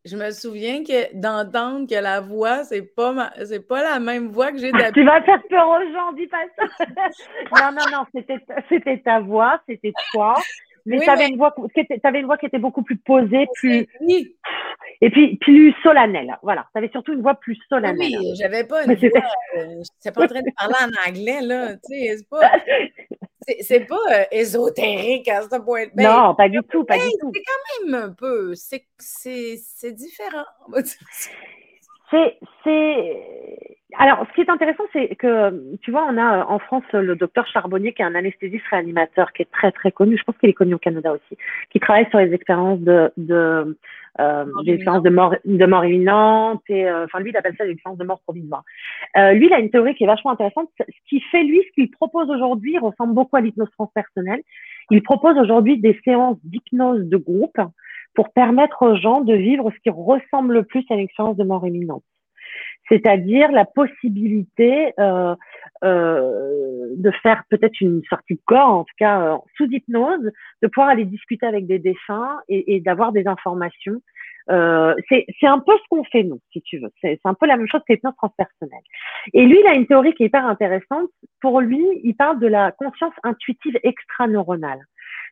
[0.06, 4.52] Je me souviens que d'entendre que la voix, c'est pas c'est pas la même voix
[4.52, 5.04] que j'ai ah, d'habitude.
[5.04, 6.86] tu vas faire peur aux gens, dis pas ça.
[7.72, 10.36] non, non, non, c'était, c'était ta voix, c'était toi.
[10.86, 13.48] Mais tu avais, une voix qui était, avais une voix qui était beaucoup plus posée,
[13.56, 13.88] plus.
[14.02, 14.36] Oui.
[15.00, 16.38] Et puis plus solennelle.
[16.44, 16.68] Voilà.
[16.74, 17.98] Tu avais surtout une voix plus solennelle.
[17.98, 19.22] Oui, j'avais pas une voix.
[19.58, 21.76] Euh, pas en train de parler en anglais, là.
[21.76, 22.52] Tu sais, c'est pas.
[23.62, 25.86] C'est pas euh, ésotérique à ce point.
[25.94, 27.32] Ben, non, pas du tout, pas du tout.
[27.34, 28.54] C'est quand même un peu.
[28.56, 28.86] C'est
[29.92, 30.46] différent.
[32.64, 37.16] C'est alors, ce qui est intéressant, c'est que, tu vois, on a en France le
[37.16, 40.18] docteur Charbonnier, qui est un anesthésiste réanimateur, qui est très, très connu.
[40.18, 41.38] Je pense qu'il est connu au Canada aussi,
[41.70, 43.78] qui travaille sur les expériences de, de,
[44.20, 46.62] euh, des expériences de mort, de mort imminente.
[46.70, 48.64] Et, euh, enfin, lui, il appelle ça des expériences de mort provisoire.
[49.18, 50.70] Euh, lui, il a une théorie qui est vachement intéressante.
[50.80, 54.42] Ce qui fait, lui, ce qu'il propose aujourd'hui, ressemble beaucoup à l'hypnose transpersonnelle.
[54.92, 57.60] Il propose aujourd'hui des séances d'hypnose de groupe
[58.16, 61.44] pour permettre aux gens de vivre ce qui ressemble le plus à une expérience de
[61.44, 62.04] mort imminente
[62.90, 65.36] c'est-à-dire la possibilité euh,
[65.84, 70.68] euh, de faire peut-être une sortie de corps, en tout cas euh, sous hypnose, de
[70.68, 74.02] pouvoir aller discuter avec des défunts et, d'avoir des informations.
[74.50, 76.92] Euh, c'est un peu ce qu'on fait nous, si tu veux.
[77.02, 78.84] C'est un peu la même chose que l'hypnose transpersonnelle.
[79.34, 81.10] Et lui, il a une théorie qui est hyper intéressante.
[81.42, 84.82] Pour lui, il parle de la conscience intuitive extraneuronale.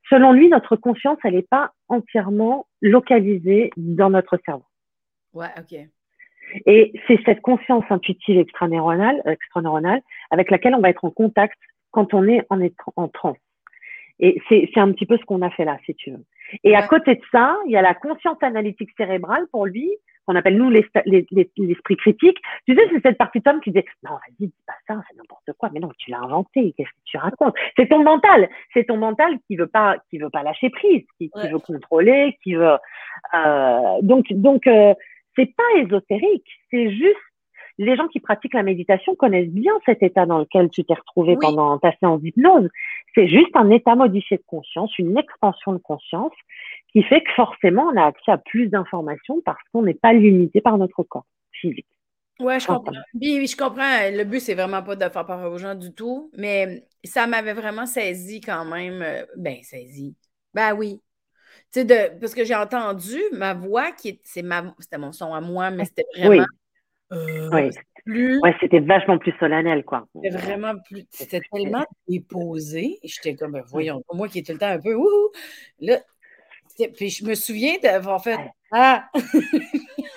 [0.09, 4.65] Selon lui, notre conscience, elle n'est pas entièrement localisée dans notre cerveau.
[5.33, 5.77] Ouais, ok.
[6.65, 11.59] Et c'est cette conscience intuitive extraneuronale, extraneuronale avec laquelle on va être en contact
[11.91, 12.59] quand on est en,
[12.95, 13.37] en transe.
[14.19, 16.23] Et c'est un petit peu ce qu'on a fait là, si tu veux.
[16.63, 19.89] Et à côté de ça, il y a la conscience analytique cérébrale pour lui,
[20.27, 22.37] qu'on appelle nous l'esprit critique.
[22.67, 25.51] Tu sais, c'est cette partie de qui dit non, vas-y, dis pas ça, c'est n'importe
[25.57, 25.69] quoi.
[25.73, 26.73] Mais non, tu l'as inventé.
[26.77, 27.55] Qu'est-ce que tu racontes?
[27.75, 28.47] C'est ton mental.
[28.73, 32.53] C'est ton mental qui veut pas, qui veut pas lâcher prise, qui, veut contrôler, qui
[32.53, 32.77] veut.
[33.33, 34.93] Euh, donc, donc, euh,
[35.35, 36.47] c'est pas ésotérique.
[36.69, 37.17] C'est juste
[37.77, 41.35] les gens qui pratiquent la méditation connaissent bien cet état dans lequel tu t'es retrouvé
[41.39, 42.69] pendant ta séance d'hypnose.
[43.15, 46.33] C'est juste un état modifié de conscience, une expansion de conscience
[46.91, 50.61] qui fait que forcément on a accès à plus d'informations parce qu'on n'est pas limité
[50.61, 51.87] par notre corps physique.
[52.39, 52.93] Ouais, je comprends.
[53.13, 54.09] Oui, je comprends.
[54.11, 57.53] Le but, c'est vraiment pas de faire peur aux gens du tout, mais ça m'avait
[57.53, 59.01] vraiment saisi quand même.
[59.01, 60.15] Euh, ben, saisi.
[60.53, 60.99] Ben oui.
[61.73, 65.33] Tu sais, de, parce que j'ai entendu ma voix qui c'est ma c'était mon son
[65.33, 66.45] à moi, mais c'était vraiment
[67.13, 68.39] euh, oui.
[68.41, 70.07] Ouais, c'était vachement plus solennel, quoi.
[70.15, 71.05] C'était vraiment plus.
[71.11, 72.99] C'était tellement déposé.
[73.03, 75.31] J'étais comme, ben, voyons, moi qui étais tout le temps un peu, ouh,
[75.79, 75.99] là.
[76.95, 78.37] Puis je me souviens d'avoir fait,
[78.71, 79.09] ah!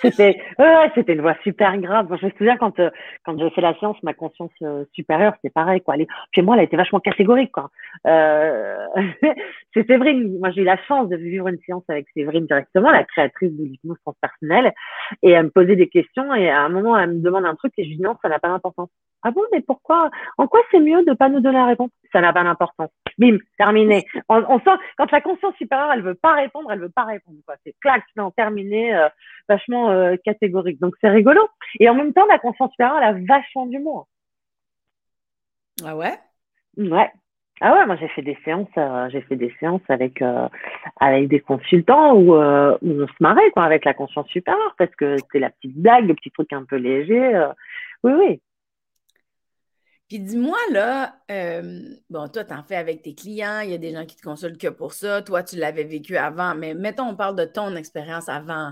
[0.01, 2.07] c'était ouais, c'était une voix super grave.
[2.21, 2.89] je me souviens quand, euh,
[3.25, 5.81] quand j'ai fait la science, ma conscience euh, supérieure, c'était pareil.
[5.81, 5.95] Quoi.
[6.31, 7.51] Puis moi, elle été vachement catégorique.
[7.51, 7.69] Quoi.
[8.07, 8.87] Euh...
[9.73, 10.39] c'est Séverine.
[10.39, 13.63] Moi, j'ai eu la chance de vivre une séance avec Séverine directement, la créatrice de
[13.63, 14.73] l'hypnose transpersonnelle.
[15.21, 17.73] Et elle me posait des questions et à un moment, elle me demande un truc
[17.77, 18.89] et je dis non, ça n'a pas d'importance.
[19.27, 20.11] Ah bon, mais pourquoi?
[20.37, 21.89] En quoi c'est mieux de pas nous donner la réponse?
[22.11, 22.91] Ça n'a pas d'importance.
[23.17, 24.05] Bim, terminé.
[24.29, 27.39] On, sent quand la conscience supérieure, elle veut pas répondre, elle veut pas répondre.
[27.63, 29.09] C'est clac, non, euh,
[29.49, 30.79] vachement euh, catégorique.
[30.79, 31.41] Donc c'est rigolo.
[31.79, 34.07] Et en même temps, la conscience supérieure, elle a vachement d'humour.
[35.83, 36.13] Ah ouais?
[36.77, 37.11] Ouais.
[37.61, 40.21] Ah ouais, moi j'ai fait des séances, euh, j'ai fait des séances avec
[40.99, 45.15] avec des consultants où, où on se marrait quoi avec la conscience supérieure parce que
[45.31, 47.47] c'est la petite blague, le petit truc un peu léger.
[48.03, 48.41] oui, oui.
[50.07, 53.79] Puis dis-moi, là, euh, bon, toi, tu en fais avec tes clients, il y a
[53.79, 55.23] des gens qui te consultent que pour ça.
[55.23, 58.71] Toi, tu l'avais vécu avant, mais mettons, on parle de ton expérience avant.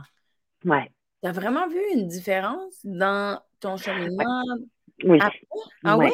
[0.63, 0.91] Ouais.
[1.23, 4.43] Tu as vraiment vu une différence dans ton cheminement?
[5.03, 5.17] Oui.
[5.83, 6.11] Ah ouais?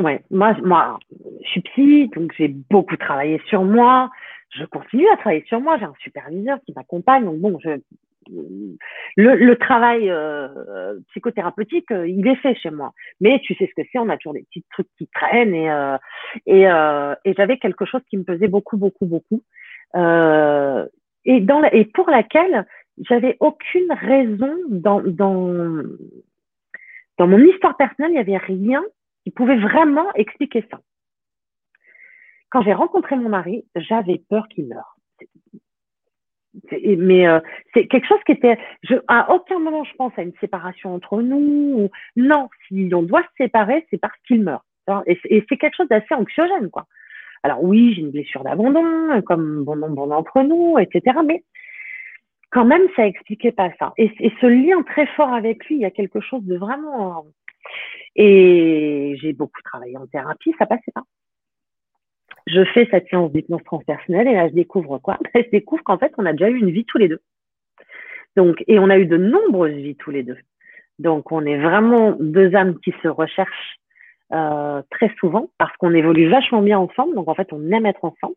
[0.00, 0.12] Oui.
[0.30, 0.98] Moi, moi,
[1.42, 4.10] je suis psy, donc j'ai beaucoup travaillé sur moi.
[4.50, 5.78] Je continue à travailler sur moi.
[5.78, 7.24] J'ai un superviseur qui m'accompagne.
[7.24, 7.80] Donc bon, je,
[9.16, 12.92] le, travail euh, psychothérapeutique, euh, il est fait chez moi.
[13.20, 15.70] Mais tu sais ce que c'est, on a toujours des petits trucs qui traînent et
[16.68, 19.42] euh, j'avais quelque chose qui me pesait beaucoup, beaucoup, beaucoup.
[21.24, 22.66] et pour laquelle
[23.08, 25.82] j'avais aucune raison dans dans
[27.18, 28.82] dans mon histoire personnelle, il n'y avait rien
[29.24, 30.80] qui pouvait vraiment expliquer ça.
[32.50, 34.96] Quand j'ai rencontré mon mari, j'avais peur qu'il meure
[36.98, 37.40] mais euh,
[37.72, 41.22] c'est quelque chose qui était je, à aucun moment je pense à une séparation entre
[41.22, 44.64] nous non si on doit se séparer c'est parce qu'il meurt
[45.06, 46.86] et, c'est quelque chose d'assez anxiogène quoi.
[47.42, 51.44] Alors oui j'ai une blessure d'abandon comme bon nombre d'entre nous etc mais
[52.50, 53.94] quand même ça expliquait pas ça.
[53.96, 57.24] Et, et, ce lien très fort avec lui il y a quelque chose de vraiment
[58.14, 61.04] et j'ai beaucoup travaillé en thérapie ça passait pas
[62.52, 65.18] je fais cette séance d'hypnose transpersonnelle et là, je découvre quoi?
[65.34, 67.20] Je découvre qu'en fait, on a déjà eu une vie tous les deux.
[68.36, 70.38] Donc, et on a eu de nombreuses vies tous les deux.
[70.98, 73.78] Donc, on est vraiment deux âmes qui se recherchent
[74.32, 77.14] euh, très souvent parce qu'on évolue vachement bien ensemble.
[77.14, 78.36] Donc, en fait, on aime être ensemble.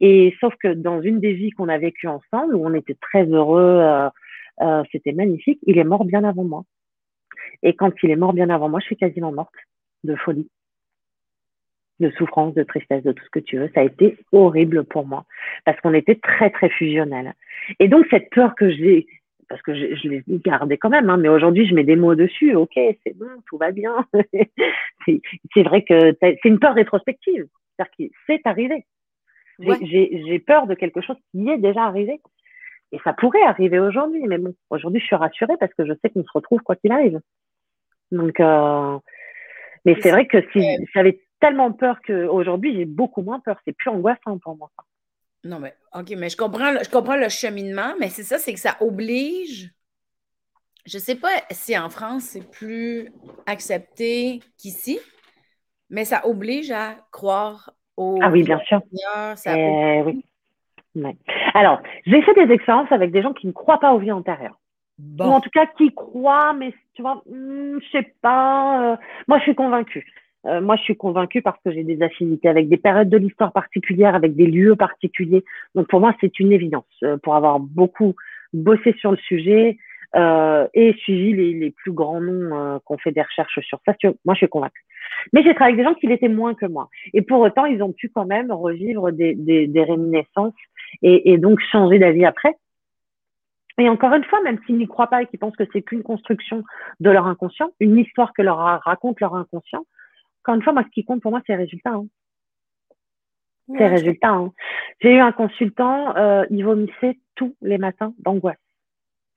[0.00, 3.24] Et sauf que dans une des vies qu'on a vécues ensemble, où on était très
[3.24, 4.08] heureux, euh,
[4.60, 6.64] euh, c'était magnifique, il est mort bien avant moi.
[7.62, 9.54] Et quand il est mort bien avant moi, je suis quasiment morte
[10.04, 10.48] de folie
[12.02, 13.70] de souffrance, de tristesse, de tout ce que tu veux.
[13.74, 15.24] Ça a été horrible pour moi
[15.64, 17.34] parce qu'on était très, très fusionnels.
[17.78, 19.06] Et donc, cette peur que j'ai,
[19.48, 22.14] parce que je, je l'ai gardée quand même, hein, mais aujourd'hui, je mets des mots
[22.14, 22.54] dessus.
[22.54, 24.06] OK, c'est bon, tout va bien.
[25.06, 27.46] c'est vrai que c'est une peur rétrospective.
[27.76, 28.84] C'est-à-dire que c'est arrivé.
[29.58, 32.20] J'ai peur de quelque chose qui est déjà arrivé.
[32.92, 36.10] Et ça pourrait arriver aujourd'hui, mais bon, aujourd'hui, je suis rassurée parce que je sais
[36.10, 37.20] qu'on se retrouve quoi qu'il arrive.
[38.10, 38.98] Donc, euh,
[39.84, 40.62] mais c'est vrai que si
[40.94, 43.58] j'avais tellement peur qu'aujourd'hui, j'ai beaucoup moins peur.
[43.64, 44.70] C'est plus angoissant pour moi.
[45.44, 48.60] Non, mais OK, mais je comprends, je comprends le cheminement, mais c'est ça, c'est que
[48.60, 49.72] ça oblige.
[50.86, 53.10] Je ne sais pas si en France, c'est plus
[53.46, 55.00] accepté qu'ici,
[55.90, 58.18] mais ça oblige à croire au.
[58.22, 58.80] Ah oui, bien sûr.
[59.46, 60.24] Eh oui.
[61.54, 64.58] Alors, j'ai fait des expériences avec des gens qui ne croient pas aux vies antérieures.
[65.18, 68.92] Ou en tout cas qui croient, mais tu vois, je hmm, je sais pas.
[68.92, 70.06] Euh, moi, je suis convaincue.
[70.46, 73.52] Euh, moi, je suis convaincue parce que j'ai des affinités avec des périodes de l'histoire
[73.52, 75.44] particulières, avec des lieux particuliers.
[75.74, 76.84] Donc, pour moi, c'est une évidence.
[77.02, 78.14] Euh, pour avoir beaucoup
[78.52, 79.78] bossé sur le sujet,
[80.14, 83.80] euh, et suivi les, les, plus grands noms euh, qui ont fait des recherches sur
[83.86, 83.94] ça.
[84.26, 84.84] Moi, je suis convaincue.
[85.32, 86.90] Mais j'ai travaillé avec des gens qui l'étaient moins que moi.
[87.14, 90.52] Et pour autant, ils ont pu quand même revivre des, des, des réminiscences
[91.00, 92.54] et, et donc changer d'avis après.
[93.78, 96.02] Et encore une fois, même s'ils n'y croient pas et qu'ils pensent que c'est qu'une
[96.02, 96.62] construction
[97.00, 99.86] de leur inconscient, une histoire que leur raconte leur inconscient,
[100.42, 101.94] encore une fois, moi, ce qui compte pour moi, c'est les résultats.
[101.94, 102.06] Hein.
[103.68, 104.30] c'est les résultats.
[104.30, 104.52] Hein.
[105.00, 108.58] J'ai eu un consultant, euh, il vomissait tous les matins d'angoisse.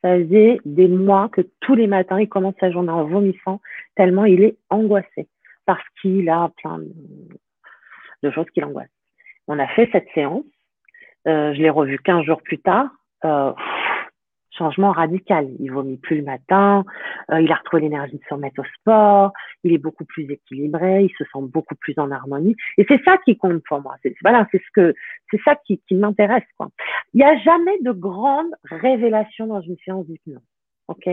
[0.01, 3.61] Ça faisait des mois que tous les matins, il commence sa journée en vomissant,
[3.95, 5.27] tellement il est angoissé,
[5.65, 6.79] parce qu'il a plein
[8.23, 8.89] de choses qui l'angoissent.
[9.47, 10.43] On a fait cette séance.
[11.27, 12.89] Euh, je l'ai revu 15 jours plus tard.
[13.23, 13.51] Euh,
[14.57, 15.49] changement radical.
[15.59, 16.83] Il vomit plus le matin,
[17.31, 19.31] euh, il a retrouvé l'énergie de se remettre au sport,
[19.63, 22.55] il est beaucoup plus équilibré, il se sent beaucoup plus en harmonie.
[22.77, 23.95] Et c'est ça qui compte pour moi.
[24.03, 24.93] C'est, voilà, c'est ce que,
[25.31, 26.69] c'est ça qui, qui m'intéresse, quoi.
[27.13, 30.41] Il n'y a jamais de grande révélation dans une séance d'hypnose.
[30.87, 31.09] OK?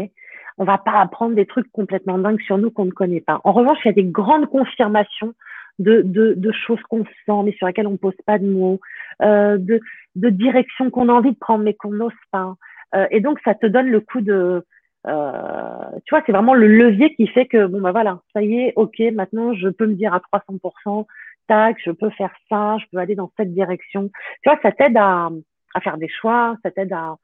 [0.58, 3.40] On va pas apprendre des trucs complètement dingues sur nous qu'on ne connaît pas.
[3.44, 5.34] En revanche, il y a des grandes confirmations
[5.78, 8.80] de, de, de choses qu'on sent, mais sur lesquelles on pose pas de mots,
[9.22, 9.80] euh, de,
[10.16, 12.54] de directions qu'on a envie de prendre, mais qu'on n'ose pas.
[12.94, 14.64] Euh, et donc, ça te donne le coup de,
[15.06, 18.54] euh, tu vois, c'est vraiment le levier qui fait que bon bah voilà, ça y
[18.60, 21.06] est, ok, maintenant je peux me dire à 300%,
[21.48, 24.10] tac, je peux faire ça, je peux aller dans cette direction.
[24.42, 25.30] Tu vois, ça t'aide à,
[25.74, 27.16] à faire des choix, ça t'aide à,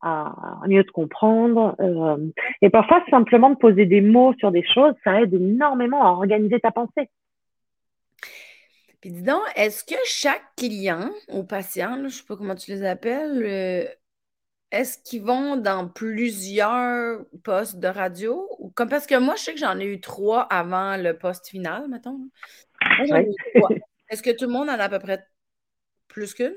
[0.00, 0.34] à,
[0.66, 1.76] mieux te comprendre.
[1.80, 2.16] Euh,
[2.62, 6.58] et parfois, simplement de poser des mots sur des choses, ça aide énormément à organiser
[6.60, 7.10] ta pensée.
[9.00, 12.70] Puis dis donc, est-ce que chaque client ou patient, je ne sais pas comment tu
[12.70, 13.88] les appelles,
[14.72, 18.48] est-ce qu'ils vont dans plusieurs postes de radio?
[18.74, 21.88] Comme, parce que moi, je sais que j'en ai eu trois avant le poste final,
[21.88, 22.18] mettons.
[24.10, 25.24] Est-ce que tout le monde en a à peu près
[26.08, 26.54] plus qu'une?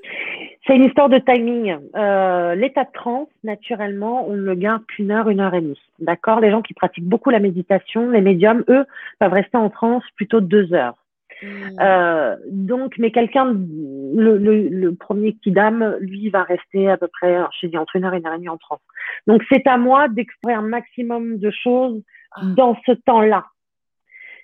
[0.66, 1.78] C'est une histoire de timing.
[1.96, 5.82] Euh, l'état de transe, naturellement, on ne garde qu'une heure, une heure et demie.
[6.00, 6.40] D'accord?
[6.40, 8.86] Les gens qui pratiquent beaucoup la méditation, les médiums, eux,
[9.20, 10.96] peuvent rester en transe plutôt deux heures.
[11.42, 11.80] Hmm.
[11.80, 17.40] Euh, donc, mais quelqu'un, le, le, le, premier dame lui, va rester à peu près,
[17.62, 18.82] je dis, entre une heure et une heure et demie en transe.
[19.28, 22.42] Donc, c'est à moi d'explorer un maximum de choses ah.
[22.56, 23.46] dans ce temps-là.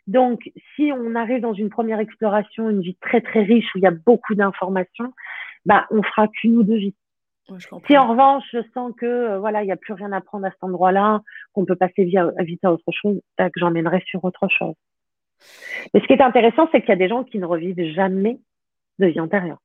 [0.07, 3.83] Donc, si on arrive dans une première exploration, une vie très très riche où il
[3.83, 5.13] y a beaucoup d'informations,
[5.65, 6.95] bah, on fera qu'une ou deux vies.
[7.87, 10.45] si en revanche, je sens que euh, voilà, il n'y a plus rien à prendre
[10.45, 11.21] à cet endroit-là,
[11.53, 14.75] qu'on peut passer via, vite à autre chose, que j'emmènerai sur autre chose.
[15.93, 18.39] Mais ce qui est intéressant, c'est qu'il y a des gens qui ne revivent jamais
[18.99, 19.61] de vie antérieure.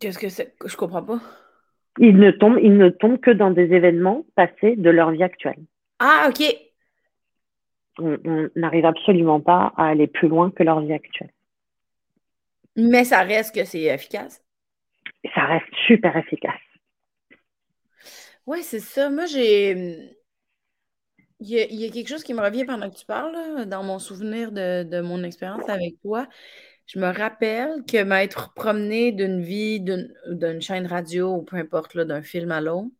[0.00, 0.54] Qu'est-ce que c'est?
[0.64, 1.20] Je comprends pas.
[1.98, 5.62] Ils ne tombent, ils ne tombent que dans des événements passés de leur vie actuelle.
[5.98, 6.42] Ah, ok.
[7.98, 11.30] On n'arrive absolument pas à aller plus loin que leur vie actuelle.
[12.74, 14.42] Mais ça reste que c'est efficace.
[15.34, 16.60] Ça reste super efficace.
[18.46, 19.10] Oui, c'est ça.
[19.10, 20.16] Moi, j'ai
[21.42, 24.52] il y, a, quelque chose qui me revient pendant que tu parles, dans mon souvenir
[24.52, 26.28] de, mon expérience avec toi.
[26.86, 32.22] Je me rappelle que m'être promené d'une vie, d'une chaîne radio ou peu importe, d'un
[32.22, 32.90] film à l'autre,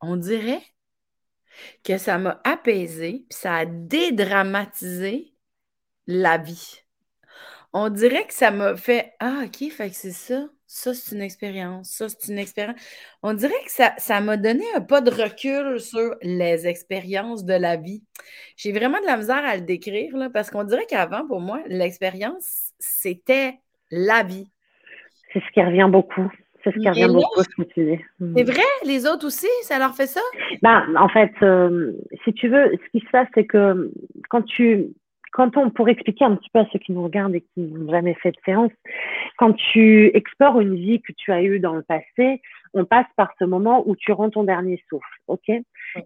[0.00, 0.62] on dirait
[1.82, 5.34] que ça m'a apaisé, puis ça a dédramatisé
[6.06, 6.83] la vie.
[7.74, 11.22] On dirait que ça m'a fait Ah, OK, fait que c'est ça ça, c'est une
[11.22, 12.80] expérience, ça, c'est une expérience.
[13.22, 17.76] On dirait que ça, m'a donné un pas de recul sur les expériences de la
[17.76, 18.02] vie.
[18.56, 21.60] J'ai vraiment de la misère à le décrire, là, parce qu'on dirait qu'avant, pour moi,
[21.66, 23.54] l'expérience, c'était
[23.92, 24.50] la vie.
[25.32, 26.28] C'est ce qui revient beaucoup.
[26.64, 28.02] C'est ce qui revient beaucoup, ce que tu dis.
[28.18, 28.50] C'est hmm.
[28.50, 30.22] vrai, les autres aussi, ça leur fait ça?
[30.62, 31.92] Ben, en fait, euh,
[32.24, 33.92] si tu veux, ce qui se passe, c'est que
[34.28, 34.88] quand tu
[35.34, 37.90] quand on, pour expliquer un petit peu à ceux qui nous regardent et qui n'ont
[37.90, 38.70] jamais fait de séance,
[39.36, 42.40] quand tu explores une vie que tu as eue dans le passé,
[42.72, 45.50] on passe par ce moment où tu rends ton dernier souffle, ok?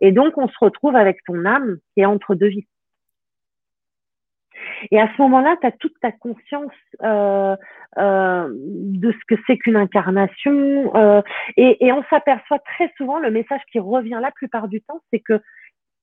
[0.01, 2.67] Et donc, on se retrouve avec ton âme qui est entre deux vies.
[4.91, 7.55] Et à ce moment-là, tu as toute ta conscience euh,
[7.99, 10.97] euh, de ce que c'est qu'une incarnation.
[10.97, 11.21] Euh,
[11.59, 15.21] et, et, on s'aperçoit très souvent, le message qui revient la plupart du temps, c'est
[15.21, 15.41] que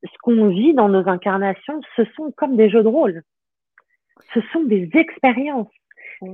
[0.05, 3.23] ce qu'on vit dans nos incarnations, ce sont comme des jeux de rôle.
[4.33, 5.71] Ce sont des expériences.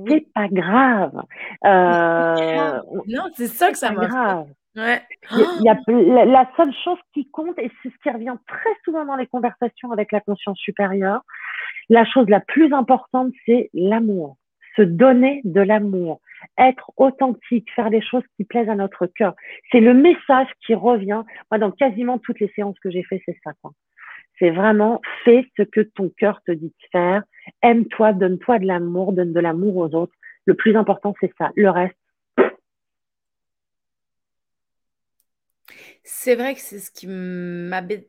[0.08, 1.22] C'est pas grave.
[1.64, 4.46] Euh, non, c'est ça que ça m'a grave.
[4.76, 5.02] Ouais.
[5.32, 9.04] Il y a, la, seule chose qui compte, et c'est ce qui revient très souvent
[9.04, 11.22] dans les conversations avec la conscience supérieure,
[11.90, 14.36] la chose la plus importante, c'est l'amour.
[14.76, 16.21] Se donner de l'amour
[16.58, 19.34] être authentique, faire des choses qui plaisent à notre cœur.
[19.70, 21.22] C'est le message qui revient.
[21.50, 23.52] Moi, dans quasiment toutes les séances que j'ai fait, c'est ça.
[24.38, 27.22] C'est vraiment fais ce que ton cœur te dit de faire.
[27.62, 30.14] Aime-toi, donne-toi de l'amour, donne de l'amour aux autres.
[30.46, 31.50] Le plus important, c'est ça.
[31.54, 31.96] Le reste.
[36.04, 38.08] C'est vrai que c'est ce qui m'habite.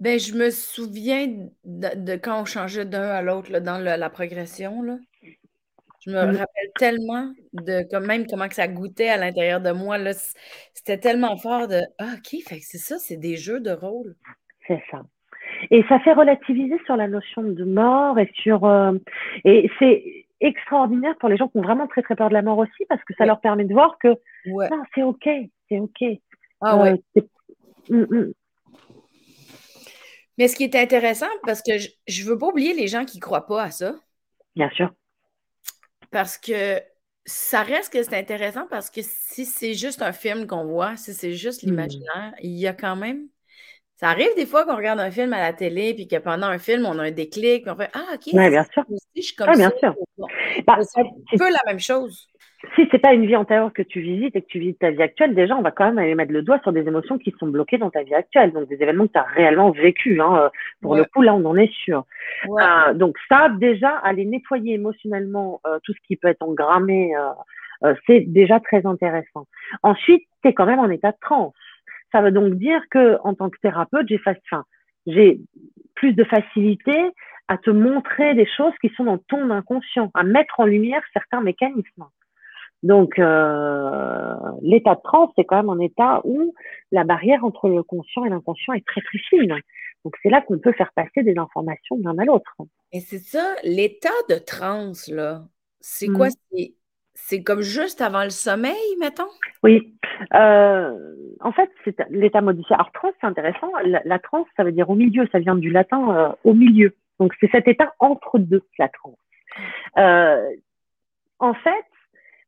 [0.00, 5.00] Ben, je me souviens de, quand on changeait d'un à l'autre dans la progression.
[6.06, 9.98] Je me rappelle tellement de comme même comment que ça goûtait à l'intérieur de moi.
[10.72, 14.14] C'était tellement fort de Ah, OK, fait c'est ça, c'est des jeux de rôle.
[14.68, 15.02] C'est ça.
[15.70, 18.92] Et ça fait relativiser sur la notion de mort et sur euh,
[19.44, 22.58] et c'est extraordinaire pour les gens qui ont vraiment très très peur de la mort
[22.58, 24.14] aussi parce que ça leur permet de voir que
[24.94, 25.28] c'est ok,
[25.68, 26.04] c'est ok.
[26.60, 27.02] Ah ouais.
[27.16, 27.22] Euh,
[27.90, 28.32] mm, mm.
[30.38, 33.16] Mais ce qui est intéressant, parce que je ne veux pas oublier les gens qui
[33.16, 33.94] ne croient pas à ça.
[34.54, 34.92] Bien sûr.
[36.16, 36.80] Parce que
[37.26, 41.12] ça reste que c'est intéressant parce que si c'est juste un film qu'on voit, si
[41.12, 41.66] c'est juste hmm.
[41.66, 43.28] l'imaginaire, il y a quand même.
[43.96, 46.56] Ça arrive des fois qu'on regarde un film à la télé, puis que pendant un
[46.56, 48.84] film, on a un déclic, puis on fait Ah, OK, bien sûr.
[49.14, 49.94] je suis comme bien Sûr.
[50.66, 52.26] Bah, c'est un peu la même chose
[52.74, 55.02] si c'est pas une vie antérieure que tu visites et que tu visites ta vie
[55.02, 57.48] actuelle, déjà, on va quand même aller mettre le doigt sur des émotions qui sont
[57.48, 58.52] bloquées dans ta vie actuelle.
[58.52, 60.20] Donc, des événements que tu as réellement vécu.
[60.20, 60.36] Hein.
[60.36, 60.48] Euh,
[60.80, 62.04] pour le coup, là, on en est sûr.
[62.48, 67.14] Euh, donc, ça, déjà, aller nettoyer émotionnellement euh, tout ce qui peut être engrammé,
[68.06, 69.46] c'est déjà très intéressant.
[69.82, 71.54] Ensuite, tu es quand même en état de transe.
[72.10, 74.20] Ça veut donc dire que, en tant que thérapeute, j'ai
[75.06, 75.40] j'ai
[75.94, 76.96] plus de facilité
[77.48, 81.42] à te montrer des choses qui sont dans ton inconscient, à mettre en lumière certains
[81.42, 82.06] mécanismes.
[82.82, 86.54] Donc, euh, l'état de transe, c'est quand même un état où
[86.92, 89.54] la barrière entre le conscient et l'inconscient est très très fine.
[90.04, 92.54] Donc, c'est là qu'on peut faire passer des informations d'un à l'autre.
[92.92, 95.42] Et c'est ça, l'état de transe, là,
[95.80, 96.28] c'est quoi?
[96.52, 96.64] Mm.
[97.18, 99.30] C'est comme juste avant le sommeil, mettons?
[99.62, 99.96] Oui.
[100.34, 100.92] Euh,
[101.40, 102.74] en fait, c'est l'état modifié.
[102.74, 103.72] Alors, transe, c'est intéressant.
[104.04, 105.26] La, transe, ça veut dire au milieu.
[105.32, 106.94] Ça vient du latin euh, au milieu.
[107.18, 109.16] Donc, c'est cet état entre deux, la transe.
[111.38, 111.84] en fait,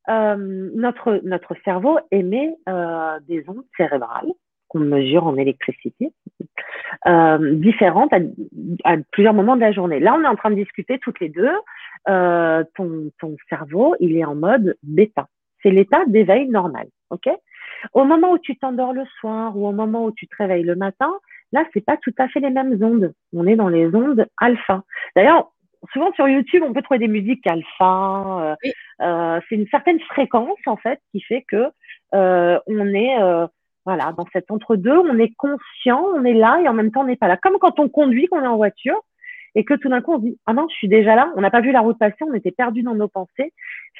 [0.08, 4.32] euh, notre, notre cerveau émet euh, des ondes cérébrales
[4.68, 6.12] qu'on mesure en électricité,
[7.06, 8.12] euh, différentes
[8.84, 9.98] à, plusieurs moments de la journée.
[9.98, 11.50] Là, on est en train de discuter toutes les deux.
[12.08, 15.26] Euh, ton, ton cerveau, il est en mode bêta.
[15.62, 17.28] C'est l'état d'éveil normal, ok?
[17.94, 20.76] Au moment où tu t'endors le soir ou au moment où tu te réveilles le
[20.76, 21.12] matin,
[21.52, 23.12] là, c'est pas tout à fait les mêmes ondes.
[23.32, 24.82] On est dans les ondes alpha.
[25.16, 25.50] D'ailleurs,
[25.92, 28.40] souvent sur YouTube, on peut trouver des musiques alpha.
[28.40, 28.56] Euh,
[29.02, 31.68] euh, c'est une certaine fréquence en fait qui fait que
[32.14, 33.16] euh, on est
[33.84, 37.06] voilà dans cet entre-deux, on est conscient, on est là et en même temps on
[37.06, 37.36] n'est pas là.
[37.36, 39.00] Comme quand on conduit, qu'on est en voiture
[39.54, 41.40] et que tout d'un coup on se dit ah non je suis déjà là, on
[41.40, 43.52] n'a pas vu la route passer, on était perdu dans nos pensées.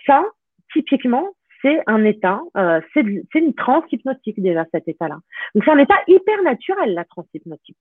[0.06, 0.24] Ça
[0.72, 1.28] typiquement
[1.62, 5.18] c'est un état, euh, c'est une transe hypnotique déjà cet état-là.
[5.54, 7.76] Donc c'est un état hyper naturel la transe hypnotique.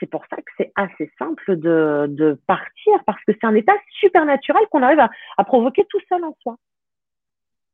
[0.00, 4.24] C'est pour ça que c'est assez simple de, partir parce que c'est un état super
[4.24, 5.00] naturel qu'on arrive
[5.36, 6.56] à, provoquer tout seul en soi.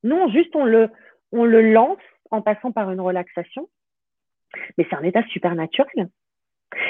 [0.02, 0.90] Non, juste on le,
[1.32, 1.98] lance
[2.30, 3.68] en passant par une relaxation,
[4.76, 6.08] mais c'est un état super naturel.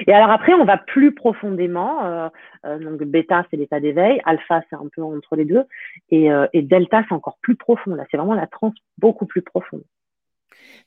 [0.07, 2.05] Et alors après, on va plus profondément.
[2.05, 2.29] Euh,
[2.67, 4.21] euh, donc bêta, c'est l'état d'éveil.
[4.27, 5.65] Alpha, c'est un peu entre les deux.
[6.11, 7.95] Et, euh, et delta, c'est encore plus profond.
[7.95, 9.83] Là, c'est vraiment la transe beaucoup plus profonde.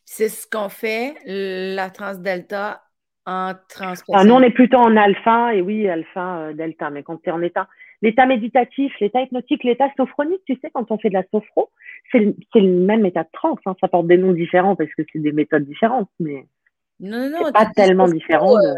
[0.06, 2.84] C'est ce qu'on fait, la transe delta
[3.26, 7.22] en ah, nous, on est plutôt en alpha, et oui, alpha, euh, delta, mais quand
[7.22, 7.68] tu es en état,
[8.02, 11.70] l'état méditatif, l'état hypnotique, l'état sophronique, tu sais, quand on fait de la sophro,
[12.12, 13.60] c'est le, même état de transe.
[13.66, 13.76] Hein.
[13.80, 16.46] Ça porte des noms différents parce que c'est des méthodes différentes, mais
[17.00, 18.58] non, non, pas tellement différent.
[18.58, 18.74] Euh,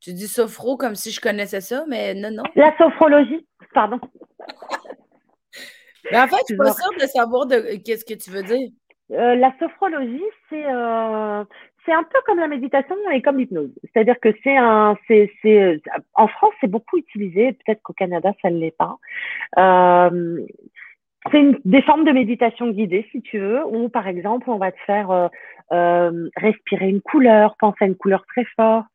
[0.00, 2.42] tu dis sophro comme si je connaissais ça, mais non, non.
[2.56, 4.00] La sophrologie, pardon.
[6.10, 8.70] mais en fait, je suis pas sûre de savoir de qu'est-ce que tu veux dire.
[9.10, 10.64] Euh, la sophrologie, c'est
[11.84, 13.72] c'est un peu comme la méditation et comme l'hypnose.
[13.82, 15.80] C'est-à-dire que c'est un, c'est, c'est,
[16.14, 17.52] en France, c'est beaucoup utilisé.
[17.52, 18.96] Peut-être qu'au Canada, ça ne l'est pas.
[19.58, 20.40] Euh,
[21.30, 24.72] c'est une, des formes de méditation guidée, si tu veux, où par exemple, on va
[24.72, 25.28] te faire euh,
[25.72, 28.86] euh, respirer une couleur, penser à une couleur très forte,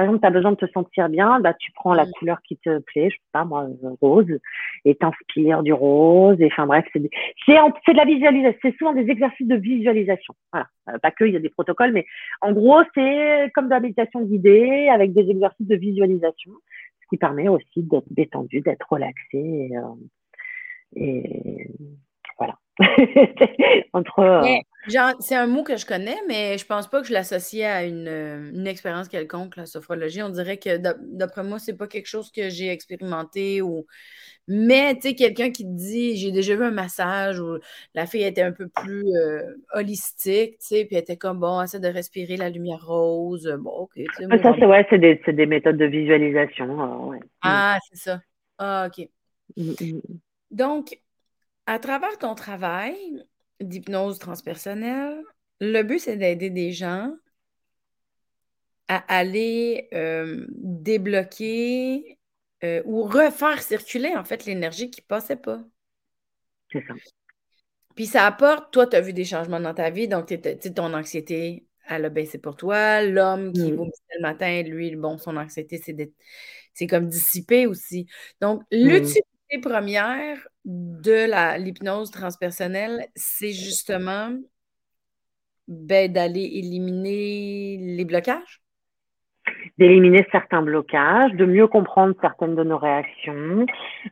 [0.00, 2.10] par exemple, tu as besoin de te sentir bien, bah, tu prends la mm.
[2.12, 3.68] couleur qui te plaît, je sais pas moi,
[4.00, 4.38] rose,
[4.86, 6.40] et t'inspires du rose.
[6.40, 8.58] Et enfin bref, c'est de, la visualisation.
[8.62, 10.34] C'est souvent des exercices de visualisation.
[10.54, 12.06] Voilà, euh, pas que, il y a des protocoles, mais
[12.40, 16.52] en gros, c'est comme de la méditation guidée avec des exercices de visualisation,
[17.02, 19.20] ce qui permet aussi d'être détendu, d'être relaxé.
[19.34, 19.82] Et, euh,
[20.96, 21.68] et
[22.38, 22.54] voilà.
[23.92, 24.18] Entre.
[24.20, 24.42] Euh,
[25.20, 28.08] c'est un mot que je connais, mais je pense pas que je l'associe à une,
[28.54, 30.22] une expérience quelconque, la sophrologie.
[30.22, 33.86] On dirait que d'après moi, c'est pas quelque chose que j'ai expérimenté ou.
[34.48, 37.58] Mais tu sais, quelqu'un qui te dit j'ai déjà vu un massage où
[37.94, 41.62] la fille était un peu plus euh, holistique, tu sais, puis elle était comme bon,
[41.62, 43.54] essaie de respirer la lumière rose.
[43.60, 43.92] Bon, ok.
[44.18, 47.08] ça, c'est ouais, c'est des, des, méthodes de visualisation.
[47.10, 47.20] ouais.
[47.42, 48.20] Ah, c'est ça.
[48.58, 49.08] Ah, ok.
[49.56, 50.00] Mmh, mmh.
[50.50, 50.98] Donc,
[51.66, 52.96] à travers ton travail
[53.60, 55.22] d'hypnose transpersonnelle,
[55.60, 57.12] le but, c'est d'aider des gens
[58.88, 62.18] à aller euh, débloquer
[62.64, 65.62] euh, ou refaire circuler en fait l'énergie qui ne passait pas.
[66.72, 66.94] C'est ça.
[67.94, 70.34] Puis ça apporte, toi, tu as vu des changements dans ta vie, donc
[70.74, 73.02] ton anxiété, elle a baissé pour toi.
[73.02, 73.76] L'homme qui mmh.
[73.76, 75.80] vomissait le matin, lui, bon, son anxiété,
[76.72, 78.06] c'est comme dissipé aussi.
[78.40, 79.04] Donc, mmh.
[79.50, 84.36] L'utilité première de l'hypnose transpersonnelle, c'est justement
[85.68, 88.60] ben, d'aller éliminer les blocages?
[89.78, 93.66] d'éliminer certains blocages, de mieux comprendre certaines de nos réactions,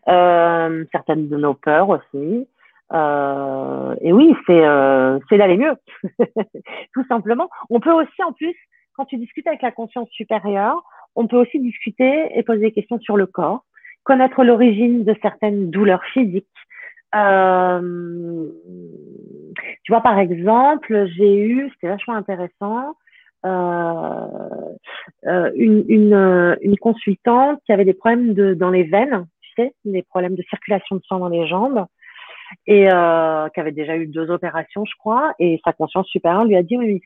[0.08, 2.48] euh, certaines de nos peurs aussi.
[2.92, 5.74] Euh, et oui, c'est euh, d'aller mieux,
[6.94, 7.48] tout simplement.
[7.70, 8.54] On peut aussi, en plus,
[8.94, 10.82] quand tu discutes avec la conscience supérieure,
[11.14, 13.64] on peut aussi discuter et poser des questions sur le corps,
[14.08, 16.46] connaître l'origine de certaines douleurs physiques.
[17.14, 18.46] Euh,
[19.84, 22.94] tu vois, par exemple, j'ai eu, c'était vachement intéressant,
[23.44, 24.26] euh,
[25.26, 29.74] euh, une, une, une, consultante qui avait des problèmes de, dans les veines, tu sais,
[29.84, 31.84] des problèmes de circulation de sang dans les jambes,
[32.66, 36.56] et euh, qui avait déjà eu deux opérations, je crois, et sa conscience supérieure lui
[36.56, 37.02] a dit, oui,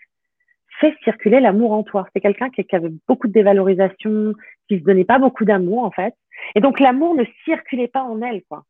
[0.80, 2.06] fais circuler l'amour en toi.
[2.14, 4.34] C'est quelqu'un qui, qui, avait beaucoup de dévalorisation,
[4.68, 6.14] qui se donnait pas beaucoup d'amour, en fait.
[6.54, 8.64] Et donc, l'amour ne circulait pas en elle, quoi.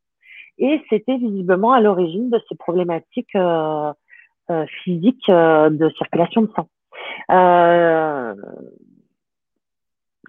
[0.57, 3.91] Et c'était visiblement à l'origine de ces problématiques euh,
[4.51, 6.67] euh, physiques de circulation de sang.
[7.31, 8.35] Euh,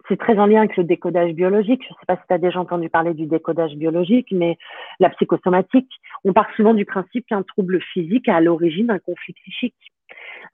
[0.09, 1.83] c'est très en lien avec le décodage biologique.
[1.83, 4.59] Je ne sais pas si tu as déjà entendu parler du décodage biologique, mais
[5.01, 5.91] la psychosomatique,
[6.25, 9.75] on part souvent du principe qu'un trouble physique a à l'origine un conflit psychique.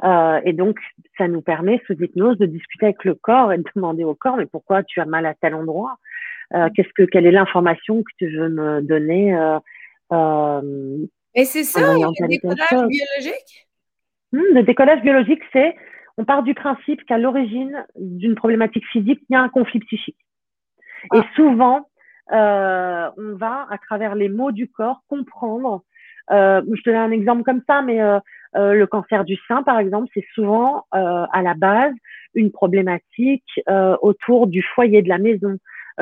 [0.05, 0.79] Euh, et donc,
[1.19, 4.37] ça nous permet, sous hypnose, de discuter avec le corps et de demander au corps,
[4.37, 5.97] mais pourquoi tu as mal à tel endroit?
[5.97, 6.20] euh,
[6.75, 9.59] Qu'est-ce que, quelle est l'information que tu veux me donner euh,
[10.13, 13.69] euh Et c'est ça, le décodage biologique
[14.33, 15.77] hmm, Le décodage biologique, c'est
[16.19, 20.19] on part du principe qu'à l'origine d'une problématique physique, il y a un conflit psychique.
[21.15, 21.25] Et ah.
[21.35, 21.87] souvent,
[22.33, 25.83] euh, on va, à travers les mots du corps, comprendre.
[26.31, 28.21] Euh, je te donne un exemple comme ça, mais euh,
[28.55, 31.95] le cancer du sein, par exemple, c'est souvent à la base
[32.35, 33.61] une problématique
[34.03, 35.57] autour du foyer de la maison,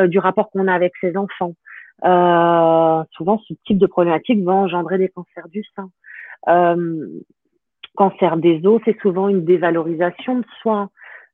[0.06, 1.54] du rapport qu'on a avec ses enfants.
[3.12, 5.90] souvent, ce type de problématique va engendrer des cancers du sein
[7.98, 10.88] cancer des os, c'est souvent une dévalorisation de soi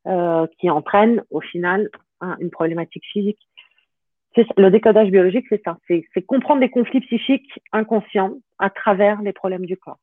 [0.07, 1.91] euh, qui entraîne au final
[2.41, 3.39] une problématique physique.
[4.57, 9.67] Le décodage biologique, c'est ça, c'est comprendre des conflits psychiques inconscients à travers les problèmes
[9.67, 9.99] du corps.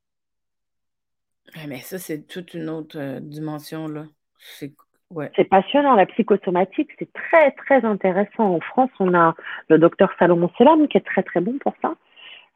[1.68, 3.88] mais ça, c'est toute une autre euh, dimension,
[5.50, 8.56] passionnant, la psychosomatique, c'est très, très intéressant.
[8.56, 9.36] En France, on a
[9.70, 11.96] le docteur Salomon Selam qui est très, très bon pour ça.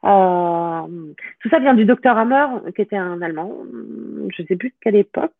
[0.04, 3.52] Euh, tout ça vient du docteur Hammer, qui était un Allemand,
[4.28, 5.32] je ne sais plus de quelle époque,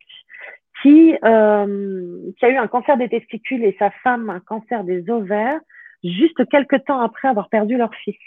[0.81, 5.09] qui, euh, qui a eu un cancer des testicules et sa femme un cancer des
[5.09, 5.59] ovaires
[6.03, 8.17] juste quelques temps après avoir perdu leur fils.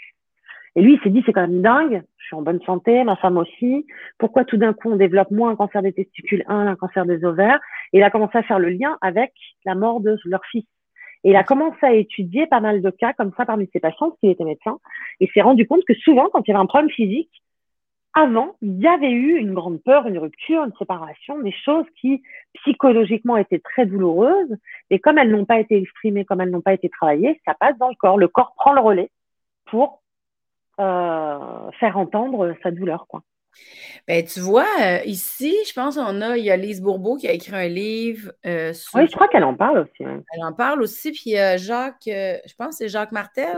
[0.75, 3.17] Et lui, il s'est dit, c'est quand même dingue, je suis en bonne santé, ma
[3.17, 3.85] femme aussi,
[4.17, 7.25] pourquoi tout d'un coup on développe moins un cancer des testicules, un, un cancer des
[7.25, 7.59] ovaires,
[7.91, 9.33] et il a commencé à faire le lien avec
[9.65, 10.65] la mort de leur fils.
[11.23, 14.09] Et il a commencé à étudier pas mal de cas comme ça parmi ses patients,
[14.09, 14.79] parce qu'il était médecin,
[15.19, 17.31] et s'est rendu compte que souvent, quand il y avait un problème physique,
[18.13, 22.21] avant, il y avait eu une grande peur, une rupture, une séparation, des choses qui
[22.55, 24.57] psychologiquement étaient très douloureuses,
[24.89, 27.77] et comme elles n'ont pas été exprimées, comme elles n'ont pas été travaillées, ça passe
[27.77, 28.17] dans le corps.
[28.17, 29.11] Le corps prend le relais
[29.65, 30.00] pour
[31.79, 33.23] faire entendre sa douleur, quoi.
[34.07, 37.27] Ben, tu vois, euh, ici, je pense qu'on a, il y a Lise Bourbeau qui
[37.27, 38.31] a écrit un livre.
[38.45, 40.03] Euh, oui, je crois qu'elle en parle aussi.
[40.03, 40.23] Hein.
[40.33, 43.57] Elle en parle aussi, puis euh, Jacques, je pense que c'est Jacques Martel.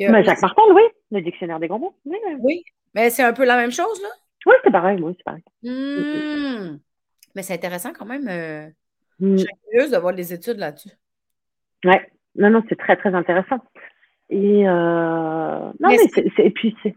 [0.00, 1.96] Mais Jacques Martel, oui, le dictionnaire des grands mots.
[2.04, 2.64] Oui,
[2.94, 4.08] mais c'est un peu la même chose, là?
[4.46, 5.44] Oui, c'est pareil, oui, c'est pareil.
[5.62, 6.78] Mmh.
[7.34, 8.24] Mais c'est intéressant quand même.
[9.20, 9.36] Mmh.
[9.36, 10.90] Je suis curieuse d'avoir des études là-dessus.
[11.84, 11.94] Oui,
[12.34, 13.58] non, non, c'est très, très intéressant.
[14.32, 15.98] Et, non, mais,
[16.38, 16.96] et puis c'est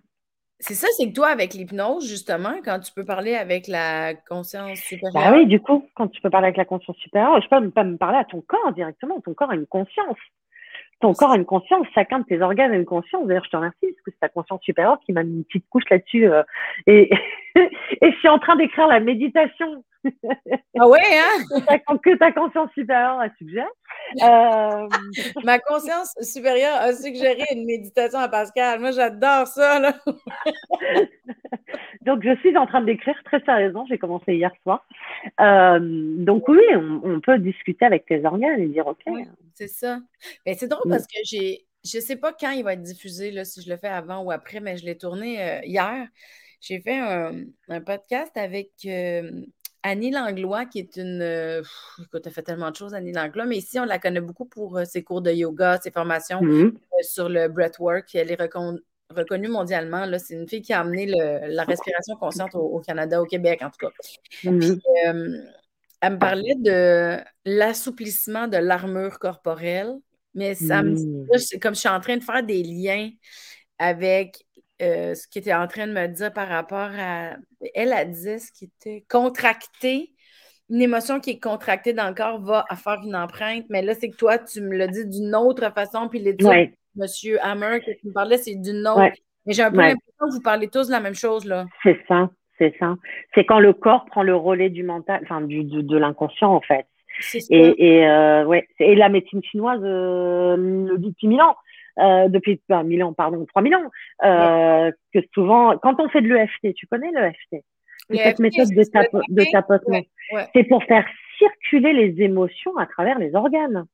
[0.59, 4.69] c'est ça, c'est que toi, avec l'hypnose, justement, quand tu peux parler avec la conscience
[4.69, 5.31] bah supérieure.
[5.31, 7.83] Bah oui, du coup, quand tu peux parler avec la conscience supérieure, je peux pas
[7.83, 9.19] me parler à ton corps directement.
[9.19, 10.17] Ton corps a une conscience.
[11.01, 13.27] Ton corps a une conscience, chacun de tes organes a une conscience.
[13.27, 15.67] D'ailleurs, je te remercie parce que c'est ta conscience supérieure qui m'a mis une petite
[15.69, 16.25] couche là-dessus.
[16.25, 16.41] Euh,
[16.87, 17.09] et,
[18.01, 19.83] et je suis en train d'écrire la méditation
[20.79, 21.97] ah ouais, hein?
[22.03, 23.67] que ta conscience supérieure a suggéré.
[24.21, 24.87] Euh,
[25.43, 28.79] Ma conscience supérieure a suggéré une méditation à Pascal.
[28.79, 29.79] Moi, j'adore ça.
[29.79, 29.95] Là.
[32.01, 33.85] donc, je suis en train d'écrire très sérieusement.
[33.89, 34.85] J'ai commencé hier soir.
[35.39, 39.03] Euh, donc, oui, on, peut discuter avec tes organes et dire OK.
[39.53, 39.99] c'est ça.
[40.45, 41.65] Mais c'est drôle parce que j'ai.
[41.83, 44.23] Je ne sais pas quand il va être diffusé, là, si je le fais avant
[44.23, 46.07] ou après, mais je l'ai tourné euh, hier.
[46.65, 48.71] J'ai fait un, podcast avec
[49.83, 51.21] Annie Langlois, qui est une.
[51.21, 51.61] Euh,
[52.01, 54.79] écoute, elle fait tellement de choses, Annie Langlois, mais ici, on la connaît beaucoup pour
[54.83, 56.73] ses cours de yoga, ses formations mm-hmm.
[57.03, 58.15] sur le breathwork.
[58.15, 58.41] Elle est
[59.11, 60.07] reconnue mondialement.
[60.17, 63.85] C'est une fille qui a amené la respiration consciente au, Canada, au Québec, en tout
[63.85, 63.93] cas.
[64.43, 65.45] Mm-hmm.
[66.01, 69.93] elle me parlait de l'assouplissement de l'armure corporelle,
[70.33, 71.59] mais ça me mm.
[71.61, 73.11] comme je suis en train de faire des liens
[73.77, 74.44] avec
[74.81, 77.37] euh, ce qui était en train de me dire par rapport à.
[77.73, 80.11] Elle a dit ce qui était contracté.
[80.69, 84.09] Une émotion qui est contractée dans le corps va faire une empreinte, mais là, c'est
[84.09, 86.73] que toi, tu me l'as dit d'une autre façon, puis les ouais.
[86.95, 89.15] Monsieur Hammer, que tu me parlais, c'est d'une autre.
[89.45, 91.65] Mais j'ai un peu l'impression que vous parlez tous de la même chose, là.
[91.83, 92.95] C'est ça, c'est ça.
[93.35, 96.87] C'est quand le corps prend le relais du mental, enfin, du, de l'inconscient, en fait.
[97.49, 98.67] Et, et, euh, ouais.
[98.79, 101.55] et la médecine chinoise euh, le dit depuis mille ans.
[101.97, 103.91] Euh, depuis ben, mille ans, pardon, 3000 ans,
[104.23, 107.63] euh, que souvent, quand on fait de l'EFT, tu connais l'EFT
[108.11, 110.01] Cette méthode de, de tapotement,
[110.53, 111.05] c'est pour faire
[111.37, 113.85] circuler les émotions à travers les organes.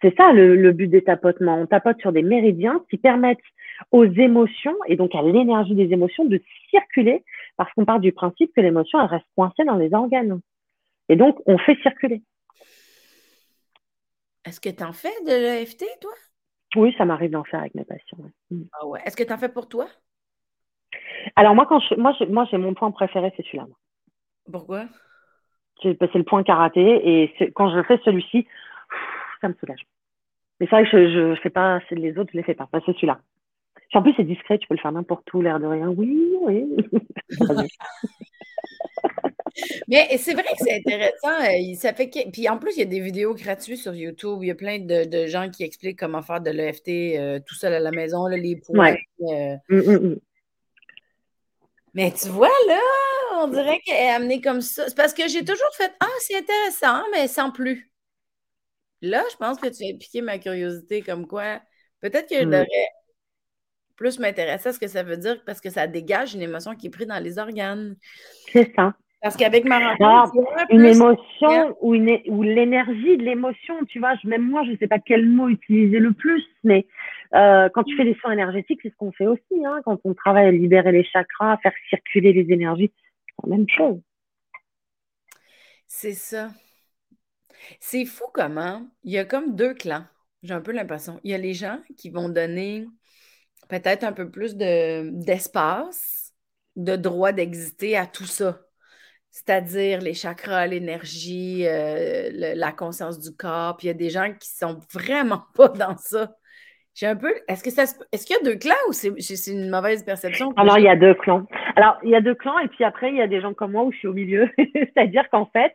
[0.00, 1.60] C'est ça le, le, but des tapotements.
[1.60, 3.38] On tapote sur des méridiens qui permettent
[3.92, 7.24] aux émotions et donc à l'énergie des émotions de circuler
[7.56, 10.40] parce qu'on part du principe que l'émotion elle reste coincée dans les organes.
[11.08, 12.20] Et donc on fait circuler.
[14.44, 16.10] Est-ce que tu en fais de l'EFT, toi?
[16.76, 18.18] Oui, ça m'arrive d'en faire avec mes patients.
[18.50, 18.62] Mm.
[18.72, 19.00] Ah ouais.
[19.04, 19.86] Est-ce que tu en fais pour toi?
[21.36, 23.66] Alors moi, quand je, moi, moi, j'ai mon point préféré, c'est celui-là.
[24.50, 24.86] Pourquoi?
[25.82, 28.46] C'est le point karaté et quand je fais celui-ci,
[29.40, 29.84] ça me soulage.
[30.60, 32.68] Mais c'est vrai que je ne fais pas, les autres, je les fais pas.
[32.72, 33.18] c'est celui-là.
[33.94, 35.88] En plus, c'est discret, tu peux le faire n'importe où, l'air de rien.
[35.88, 36.76] Oui, oui.
[39.88, 41.40] Mais c'est vrai que c'est intéressant.
[41.40, 44.38] Euh, ça fait Puis en plus, il y a des vidéos gratuites sur YouTube.
[44.42, 47.74] Il y a plein de, gens qui expliquent comment faire de l'EFT euh, tout seul
[47.74, 48.96] à la maison, les points.
[49.22, 49.56] Euh.
[49.68, 50.16] Mmh, mmh, mmh.
[51.94, 52.80] Mais tu vois, là,
[53.42, 54.88] on dirait qu'elle est amenée comme ça.
[54.88, 57.90] C'est parce que j'ai toujours fait Ah, c'est intéressant, mais sans plus.
[59.02, 61.60] Là, je pense que tu as piqué ma curiosité comme quoi
[62.02, 62.66] peut-être que je devrais
[63.96, 66.88] plus m'intéresser à ce que ça veut dire parce que ça dégage une émotion qui
[66.88, 67.96] est prise dans les organes.
[68.52, 68.94] C'est ça.
[69.22, 70.32] Parce qu'avec ma rencontre,
[70.68, 74.88] une émotion ou, une, ou l'énergie de l'émotion, tu vois, même moi, je ne sais
[74.88, 76.88] pas quel mot utiliser le plus, mais
[77.34, 80.12] euh, quand tu fais des soins énergétiques, c'est ce qu'on fait aussi, hein, quand on
[80.12, 82.92] travaille à libérer les chakras, à faire circuler les énergies,
[83.28, 84.00] c'est la même chose.
[85.86, 86.50] C'est ça.
[87.78, 90.04] C'est fou comment il y a comme deux clans,
[90.42, 91.20] j'ai un peu l'impression.
[91.22, 92.86] Il y a les gens qui vont donner
[93.68, 96.34] peut-être un peu plus de, d'espace,
[96.74, 98.58] de droit d'exister à tout ça
[99.32, 103.78] c'est-à-dire les chakras, l'énergie, euh, la conscience du corps.
[103.78, 106.32] Puis il y a des gens qui sont vraiment pas dans ça.
[106.94, 107.32] J'ai un peu.
[107.48, 110.52] Est-ce que ça est-ce qu'il y a deux clans ou c'est, une mauvaise perception?
[110.58, 111.46] Alors, il y a deux clans.
[111.76, 113.72] Alors, il y a deux clans, et puis après, il y a des gens comme
[113.72, 114.50] moi où je suis au milieu.
[114.58, 115.72] c'est-à-dire qu'en fait,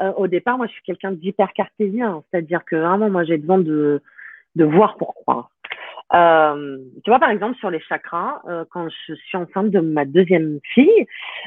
[0.00, 2.22] euh, au départ, moi, je suis quelqu'un d'hyper cartésien.
[2.30, 4.00] C'est-à-dire que vraiment, moi, j'ai besoin de,
[4.54, 5.50] de voir pour croire.
[6.14, 10.04] Euh, tu vois, par exemple, sur les chakras, euh, quand je suis enceinte de ma
[10.04, 11.06] deuxième fille,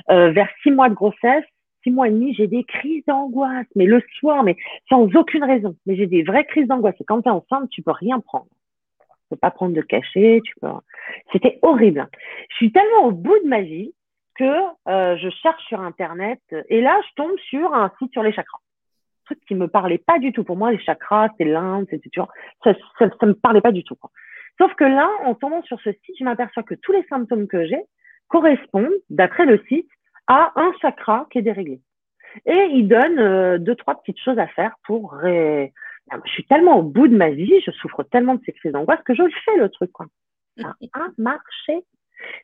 [0.09, 1.43] euh, vers six mois de grossesse,
[1.83, 4.57] six mois et demi, j'ai des crises d'angoisse, mais le soir, mais
[4.89, 5.75] sans aucune raison.
[5.85, 6.95] Mais j'ai des vraies crises d'angoisse.
[6.99, 8.47] Et quand tu es enceinte, tu peux rien prendre.
[8.99, 10.67] Tu peux pas prendre de cachet, tu peux.
[11.31, 12.07] C'était horrible.
[12.49, 13.93] Je suis tellement au bout de ma vie
[14.35, 14.43] que
[14.87, 16.39] euh, je cherche sur Internet
[16.69, 18.59] et là, je tombe sur un site sur les chakras
[19.25, 20.43] truc qui me parlait pas du tout.
[20.43, 22.09] Pour moi, les chakras, c'est l'Inde, c'est tu
[22.63, 23.95] ça, ça, ça, me parlait pas du tout.
[23.95, 24.09] Quoi.
[24.57, 27.65] Sauf que là, en tombant sur ce site, je m'aperçois que tous les symptômes que
[27.65, 27.81] j'ai
[28.27, 29.89] correspondent, d'après le site,
[30.27, 31.81] à un chakra qui est déréglé.
[32.45, 35.13] Et il donne euh, deux, trois petites choses à faire pour...
[35.13, 35.73] Ré...
[36.25, 39.01] Je suis tellement au bout de ma vie, je souffre tellement de ces crises d'angoisse
[39.03, 39.91] que je le fais, le truc.
[39.91, 40.05] Quoi.
[40.61, 41.83] Ça a marché.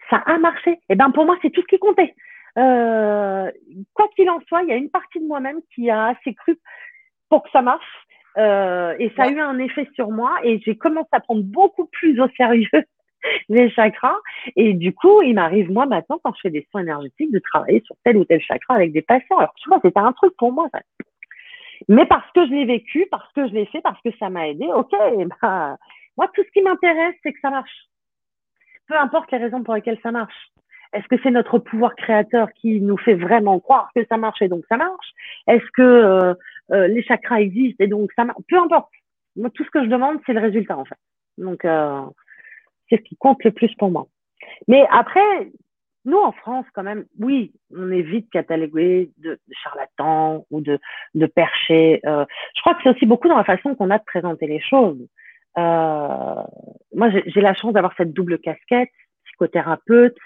[0.09, 0.71] Ça a marché.
[0.71, 2.15] Et eh ben pour moi, c'est tout ce qui comptait.
[2.57, 3.49] Euh,
[3.93, 6.59] quoi qu'il en soit, il y a une partie de moi-même qui a assez cru
[7.29, 7.85] pour que ça marche.
[8.37, 11.85] Euh, et ça a eu un effet sur moi et j'ai commencé à prendre beaucoup
[11.85, 12.69] plus au sérieux
[13.49, 14.17] les chakras.
[14.55, 17.81] Et du coup, il m'arrive, moi, maintenant, quand je fais des soins énergétiques, de travailler
[17.85, 19.37] sur tel ou tel chakra avec des patients.
[19.37, 20.69] Alors, tu vois, c'était un truc pour moi.
[21.87, 24.47] Mais parce que je l'ai vécu, parce que je l'ai fait, parce que ça m'a
[24.47, 24.91] aidé, ok,
[25.41, 25.77] bah,
[26.17, 27.87] moi, tout ce qui m'intéresse, c'est que ça marche.
[28.87, 30.51] Peu importe les raisons pour lesquelles ça marche.
[30.93, 34.49] Est-ce que c'est notre pouvoir créateur qui nous fait vraiment croire que ça marche et
[34.49, 35.13] donc ça marche?
[35.47, 36.33] Est-ce que euh,
[36.71, 38.89] euh, les chakras existent et donc ça marche Peu importe.
[39.35, 40.97] Moi, tout ce que je demande, c'est le résultat en fait.
[41.37, 42.01] Donc, euh,
[42.89, 44.07] c'est ce qui compte le plus pour moi.
[44.67, 45.51] Mais après,
[46.03, 50.79] nous en France, quand même, oui, on est vite catalogué de, de charlatans ou de,
[51.15, 51.25] de.
[51.25, 54.59] Euh, je crois que c'est aussi beaucoup dans la façon qu'on a de présenter les
[54.61, 55.07] choses.
[55.55, 58.89] moi, j'ai la chance d'avoir cette double casquette,
[59.25, 60.17] psychothérapeute,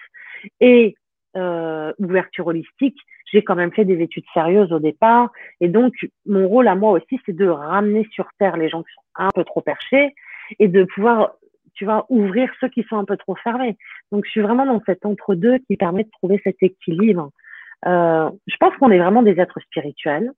[0.60, 0.96] et
[1.36, 2.98] euh, ouverture holistique,
[3.32, 5.32] j'ai quand même fait des études sérieuses au départ.
[5.60, 5.94] Et donc,
[6.26, 9.30] mon rôle à moi aussi, c'est de ramener sur Terre les gens qui sont un
[9.34, 10.14] peu trop perchés
[10.60, 11.34] et de pouvoir,
[11.74, 13.78] tu vois, ouvrir ceux qui sont un peu trop fermés.
[14.12, 17.32] Donc, je suis vraiment dans cet entre-deux qui permet de trouver cet équilibre.
[17.86, 20.32] Euh, je pense qu'on est vraiment des êtres spirituels.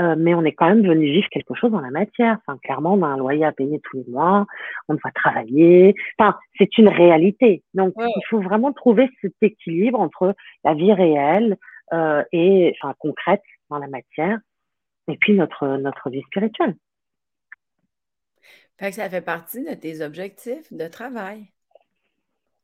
[0.00, 2.38] Euh, mais on est quand même venu vivre quelque chose dans la matière.
[2.46, 4.46] Enfin, clairement, on a un loyer à payer tous les mois,
[4.88, 5.94] on doit travailler.
[6.18, 7.62] Enfin, c'est une réalité.
[7.74, 10.34] Donc, il faut vraiment trouver cet équilibre entre
[10.64, 11.58] la vie réelle
[11.92, 14.38] euh, et enfin concrète dans la matière,
[15.08, 16.76] et puis notre notre vie spirituelle.
[18.78, 21.48] Fait que ça fait partie de tes objectifs de travail,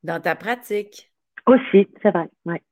[0.02, 1.12] dans ta pratique.
[1.46, 2.28] Aussi, c'est vrai.
[2.46, 2.62] Ouais.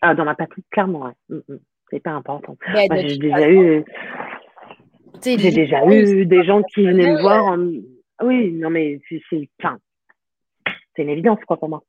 [0.00, 1.06] Ah, dans ma pratique, clairement.
[1.06, 1.12] Ouais.
[1.28, 1.58] Mm, mm
[1.90, 2.56] c'est pas important.
[2.74, 3.84] J'ai déjà eu,
[5.24, 7.56] j'ai déjà eu des gens qui venaient me voir.
[8.22, 11.82] Oui, non, mais c'est, c'est une évidence, quoi, pour moi.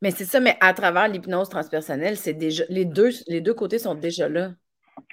[0.00, 3.78] Mais c'est ça, mais à travers l'hypnose transpersonnelle, c'est déjà les deux, les deux côtés
[3.78, 4.50] sont déjà là.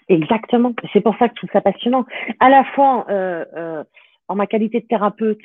[0.08, 0.74] Exactement.
[0.92, 2.06] C'est pour ça que je trouve ça passionnant.
[2.40, 3.84] À la fois, euh, euh,
[4.28, 5.40] en ma qualité de thérapeute,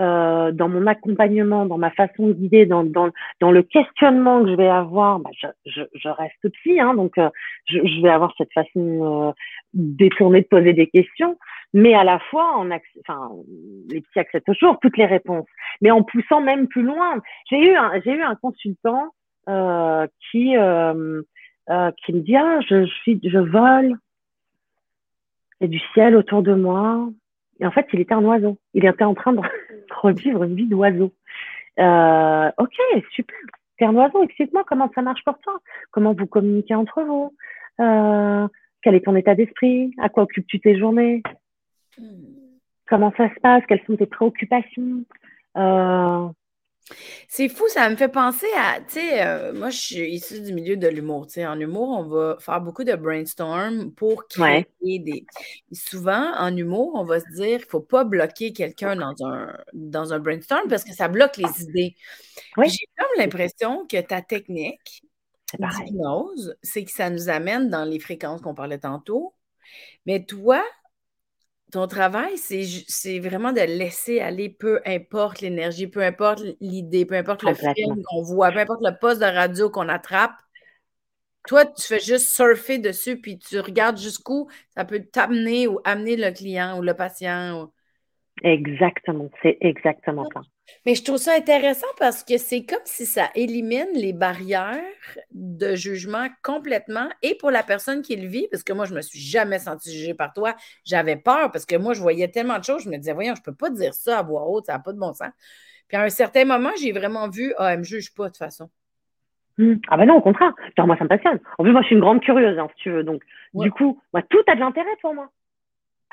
[0.00, 4.50] euh, dans mon accompagnement, dans ma façon de guider, dans, dans, dans le questionnement que
[4.50, 7.30] je vais avoir, bah, je, je, je, reste psy, hein, donc euh,
[7.66, 9.32] je, je, vais avoir cette façon euh,
[9.72, 11.38] détournée de poser des questions,
[11.72, 13.30] mais à la fois, en enfin,
[13.88, 15.46] les psys acceptent toujours toutes les réponses,
[15.80, 17.20] mais en poussant même plus loin.
[17.48, 19.12] J'ai eu un, eu un consultant
[19.48, 21.22] euh, qui euh,
[22.04, 23.96] qui me dit ah je suis je vole,
[25.60, 27.08] il y a du ciel autour de moi,
[27.60, 28.58] et en fait, il était un oiseau.
[28.74, 29.40] Il était en train de
[29.90, 31.12] revivre une vie d'oiseau.
[31.78, 32.76] Euh, ok,
[33.10, 33.36] super.
[33.76, 35.58] T'es un oiseau, explique-moi comment ça marche pour toi.
[35.90, 37.34] Comment vous communiquez entre vous.
[37.80, 38.46] Euh,
[38.82, 41.22] quel est ton état d'esprit À quoi occupes-tu tes journées
[41.98, 42.04] hmm.
[42.86, 45.04] Comment ça se passe Quelles sont tes préoccupations
[45.56, 46.28] euh,
[47.28, 50.52] c'est fou, ça me fait penser à, tu sais, euh, moi je suis issue du
[50.52, 54.66] milieu de l'humour, tu sais, en humour, on va faire beaucoup de brainstorm pour créer
[54.82, 55.24] des...
[55.72, 59.56] Souvent, en humour, on va se dire qu'il ne faut pas bloquer quelqu'un dans un,
[59.72, 61.96] dans un brainstorm parce que ça bloque les idées.
[62.64, 65.04] J'ai comme l'impression que ta technique
[65.58, 69.34] d'hypnose, c'est que ça nous amène dans les fréquences qu'on parlait tantôt,
[70.04, 70.62] mais toi,
[71.74, 77.42] ton travail, c'est vraiment de laisser aller, peu importe l'énergie, peu importe l'idée, peu importe
[77.42, 80.34] le film qu'on voit, peu importe le poste de radio qu'on attrape.
[81.48, 86.14] Toi, tu fais juste surfer dessus, puis tu regardes jusqu'où ça peut t'amener ou amener
[86.14, 87.72] le client ou le patient.
[88.44, 90.42] Exactement, c'est exactement ça.
[90.86, 94.80] Mais je trouve ça intéressant parce que c'est comme si ça élimine les barrières
[95.32, 98.96] de jugement complètement et pour la personne qui le vit, parce que moi, je ne
[98.96, 100.54] me suis jamais sentie jugée par toi.
[100.84, 103.40] J'avais peur parce que moi, je voyais tellement de choses, je me disais, voyons, je
[103.40, 105.30] ne peux pas dire ça à voix haute, ça n'a pas de bon sens.
[105.88, 108.28] Puis à un certain moment, j'ai vraiment vu, ah, elle ne me juge pas de
[108.28, 108.70] toute façon.
[109.58, 109.74] Mmh.
[109.88, 110.52] Ah ben non, au contraire.
[110.78, 111.38] moi, ça me passionne.
[111.58, 113.04] En plus, moi, je suis une grande curieuse, hein, si tu veux.
[113.04, 113.22] Donc,
[113.54, 115.30] du coup, moi, tout a de l'intérêt pour moi.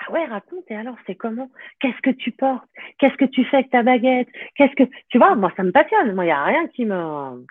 [0.07, 1.49] Ah ouais, raconte, et alors, c'est comment?
[1.79, 2.67] Qu'est-ce que tu portes?
[2.97, 4.29] Qu'est-ce que tu fais avec ta baguette?
[4.55, 4.89] Qu'est-ce que.
[5.09, 6.13] Tu vois, moi, ça me passionne.
[6.13, 7.45] Moi, il n'y a rien qui me.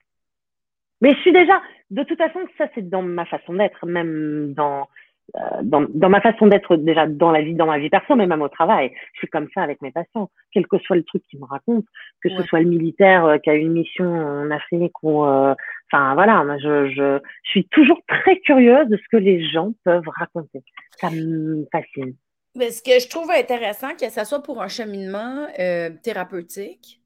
[1.01, 1.61] Mais je suis déjà.
[1.91, 4.89] De toute façon, ça, c'est dans ma façon d'être, même dans,
[5.37, 8.27] euh, dans, dans, ma façon d'être déjà dans la vie, dans ma vie perso, mais
[8.27, 8.93] même au travail.
[9.13, 10.31] Je suis comme ça avec mes patients.
[10.53, 11.87] Quel que soit le truc qu'ils me racontent,
[12.23, 15.25] que ce soit le militaire euh, qui a une mission en Afrique ou.
[15.25, 15.55] Euh,
[15.93, 20.09] enfin, voilà, je, je, je suis toujours très curieuse de ce que les gens peuvent
[20.19, 20.63] raconter.
[20.97, 22.15] Ça me fascine.
[22.55, 27.01] Mais ce que je trouve intéressant, que ce soit pour un cheminement euh, thérapeutique,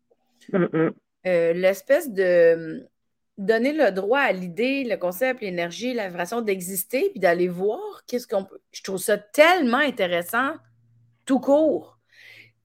[0.54, 2.88] euh, l'espèce de
[3.36, 8.26] donner le droit à l'idée, le concept, l'énergie, la vibration d'exister, puis d'aller voir qu'est-ce
[8.26, 8.60] qu'on peut.
[8.72, 10.52] Je trouve ça tellement intéressant,
[11.26, 11.98] tout court.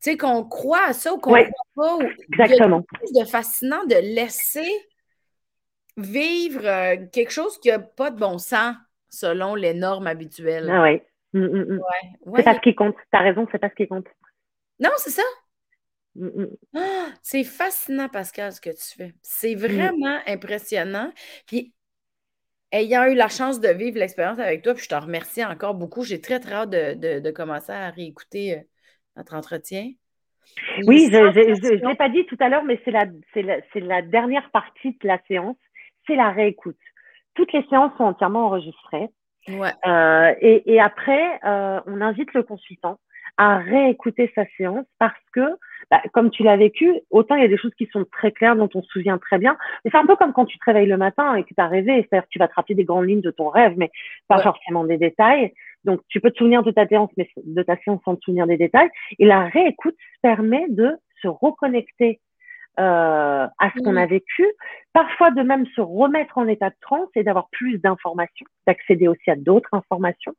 [0.02, 2.06] Tu sais, qu'on croit à ça ou qu'on ne croit pas.
[2.32, 2.86] exactement.
[3.14, 4.72] de fascinant de laisser
[5.98, 8.76] vivre euh, quelque chose qui n'a pas de bon sens
[9.10, 10.70] selon les normes habituelles.
[10.72, 11.02] Ah oui.
[11.34, 11.82] Mm, mm, mm.
[12.36, 12.96] C'est pas ce qui compte.
[12.96, 14.08] Tu as raison, c'est pas ce qui compte.
[14.80, 15.24] Non, c'est ça.
[16.76, 19.14] Ah, c'est fascinant, Pascal, ce que tu fais.
[19.22, 21.12] C'est vraiment impressionnant.
[21.46, 21.74] Puis,
[22.72, 26.04] ayant eu la chance de vivre l'expérience avec toi, puis je te remercie encore beaucoup.
[26.04, 28.62] J'ai très, très hâte de, commencer à réécouter euh,
[29.16, 29.92] notre entretien.
[30.86, 33.06] Oui, je ne l'ai pas dit tout à l'heure, mais c'est la,
[33.36, 35.58] la, la dernière partie de la séance.
[36.08, 36.78] C'est la réécoute.
[37.36, 39.10] Toutes les séances sont entièrement enregistrées.
[39.86, 43.00] Euh, et, et, après, euh, on invite le consultant
[43.38, 45.56] à réécouter sa séance parce que,
[45.90, 48.56] bah, comme tu l'as vécu, autant il y a des choses qui sont très claires,
[48.56, 50.88] dont on se souvient très bien, mais c'est un peu comme quand tu te réveilles
[50.88, 53.08] le matin et que tu as rêvé, c'est-à-dire que tu vas te rappeler des grandes
[53.08, 53.92] lignes de ton rêve, mais
[54.28, 55.54] pas forcément des détails.
[55.86, 58.46] Donc, tu peux te souvenir de ta séance, mais de ta séance sans te souvenir
[58.46, 58.90] des détails.
[59.18, 62.20] Et la réécoute permet de se reconnecter
[62.80, 64.46] euh, à ce qu'on a vécu,
[64.94, 69.30] parfois de même se remettre en état de transe et d'avoir plus d'informations, d'accéder aussi
[69.30, 70.34] à d'autres informations.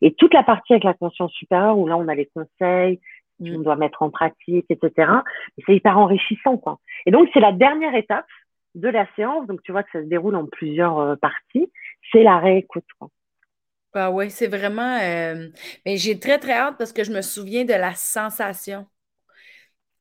[0.00, 3.00] Et toute la partie avec la conscience supérieure, où là on a les conseils,
[3.40, 5.10] on doit mettre en pratique, etc.
[5.66, 6.78] c'est hyper enrichissant, quoi.
[7.06, 8.26] Et donc c'est la dernière étape
[8.74, 11.70] de la séance, donc tu vois que ça se déroule en plusieurs euh, parties,
[12.10, 13.08] c'est la réécoute, quoi.
[13.94, 14.98] Ah oui, c'est vraiment.
[15.02, 15.48] Euh,
[15.84, 18.86] mais j'ai très, très hâte parce que je me souviens de la sensation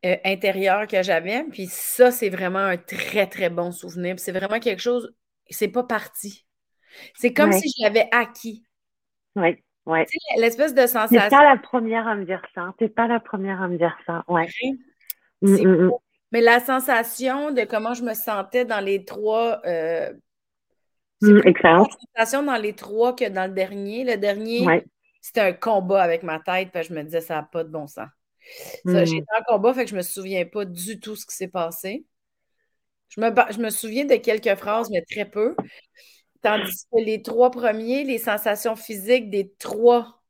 [0.06, 1.44] euh, intérieure que j'avais.
[1.52, 4.16] Puis ça, c'est vraiment un très, très bon souvenir.
[4.18, 5.14] c'est vraiment quelque chose.
[5.50, 6.46] C'est pas parti.
[7.16, 8.64] C'est comme si je l'avais acquis.
[9.36, 10.00] Oui, oui.
[10.38, 11.20] L'espèce de sensation.
[11.20, 12.74] T'es pas la première à me dire ça.
[12.78, 14.24] T'es pas la première à me dire ça.
[14.28, 14.48] Ouais.
[15.42, 15.92] Mm, mm, mm.
[16.32, 19.62] Mais la sensation de comment je me sentais dans les trois.
[19.66, 20.14] Euh,
[21.46, 21.88] excellent.
[22.16, 24.04] sensation dans les trois que dans le dernier.
[24.04, 24.66] Le dernier,
[25.22, 28.08] c'était un combat avec ma tête, je me disais, ça n'a pas de bon sens.
[28.86, 31.48] J'étais en combat, fait que je ne me souviens pas du tout ce qui s'est
[31.48, 32.06] passé.
[33.10, 35.56] Je me, je me souviens de quelques phrases, mais très peu.
[36.42, 40.22] Tandis que les trois premiers, les sensations physiques des trois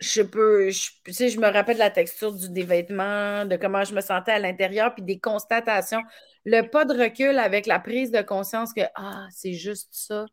[0.00, 3.56] je peux, je, tu sais, je me rappelle de la texture du, des vêtements, de
[3.56, 6.02] comment je me sentais à l'intérieur, puis des constatations.
[6.44, 10.26] Le pas de recul avec la prise de conscience que, ah, c'est juste ça,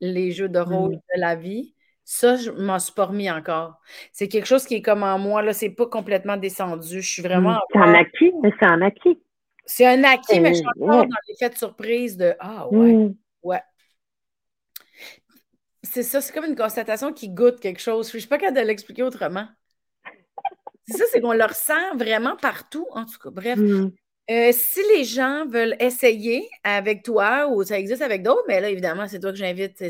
[0.00, 1.00] les jeux de rôle mm.
[1.14, 1.74] de la vie.
[2.10, 3.78] Ça, je m'en suis pas remis encore.
[4.12, 7.02] C'est quelque chose qui est comme en moi, là, c'est pas complètement descendu.
[7.02, 7.52] Je suis vraiment.
[7.52, 7.60] Mm.
[7.74, 9.22] C'est un acquis, mais c'est un acquis.
[9.66, 13.14] C'est un acquis, mais je suis encore dans l'effet de surprise de Ah ouais, mm.
[13.42, 13.60] ouais,
[15.82, 18.10] c'est ça, c'est comme une constatation qui goûte quelque chose.
[18.10, 19.46] Je ne suis pas capable de l'expliquer autrement.
[20.86, 23.30] C'est ça, c'est qu'on le ressent vraiment partout, en tout cas.
[23.30, 23.58] Bref.
[23.58, 23.90] Mm.
[24.30, 28.68] Euh, si les gens veulent essayer avec toi ou ça existe avec d'autres, mais là,
[28.68, 29.82] évidemment, c'est toi que j'invite.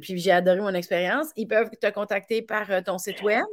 [0.00, 1.32] puis j'ai adoré mon expérience.
[1.36, 3.44] Ils peuvent te contacter par euh, ton site web.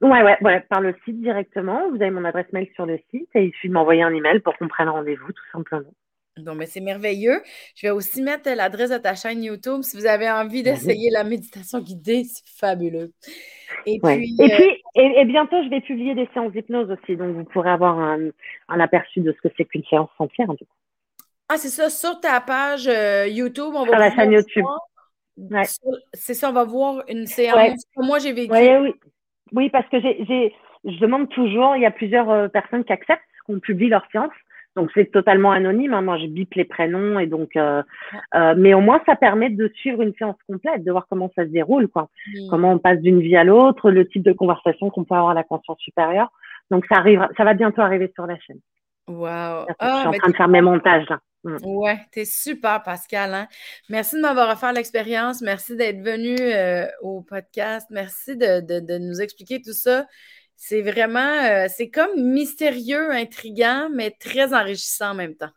[0.00, 1.90] Oui, ouais, ouais, par le site directement.
[1.90, 4.40] Vous avez mon adresse mail sur le site et il suffit de m'envoyer un email
[4.40, 5.92] pour qu'on prenne rendez-vous, tout simplement.
[6.36, 7.42] Donc, mais c'est merveilleux.
[7.76, 11.22] Je vais aussi mettre l'adresse de ta chaîne YouTube si vous avez envie d'essayer la
[11.22, 12.24] méditation guidée.
[12.24, 13.12] C'est fabuleux.
[13.86, 17.16] Et, puis, et, puis euh, et, bientôt, je vais publier des séances d'hypnose aussi.
[17.16, 18.30] Donc, vous pourrez avoir un,
[18.68, 20.48] aperçu de ce que c'est qu'une séance entière.
[21.48, 21.88] Ah, c'est ça.
[21.88, 24.64] Sur ta page euh, YouTube, on va Sur la chaîne YouTube.
[26.14, 27.84] C'est ça, on va voir une séance.
[27.96, 28.52] Moi, j'ai vécu.
[28.52, 28.94] oui.
[29.52, 30.52] oui, parce que j'ai,
[30.84, 34.32] je demande toujours, il y a plusieurs euh, personnes qui acceptent qu'on publie leur séance.
[34.76, 35.94] Donc c'est totalement anonyme.
[35.94, 36.02] Hein.
[36.02, 37.82] Moi, je bip les prénoms et donc, euh,
[38.34, 41.44] euh, mais au moins ça permet de suivre une séance complète, de voir comment ça
[41.44, 42.08] se déroule, quoi.
[42.50, 45.34] Comment on passe d'une vie à l'autre, le type de conversation qu'on peut avoir à
[45.34, 46.30] la conscience supérieure.
[46.70, 48.60] Donc ça arrive, ça va bientôt arriver sur la chaîne.
[49.06, 49.66] Wow.
[49.68, 51.18] je suis en train de faire mes montages là.
[51.44, 51.58] Mm.
[51.62, 53.34] Ouais, t'es super, Pascal.
[53.34, 53.48] Hein.
[53.90, 55.42] Merci de m'avoir offert l'expérience.
[55.42, 57.86] Merci d'être venu euh, au podcast.
[57.90, 60.06] Merci de, de, de, nous expliquer tout ça.
[60.56, 65.50] C'est vraiment, euh, c'est comme mystérieux, intriguant, mais très enrichissant en même temps.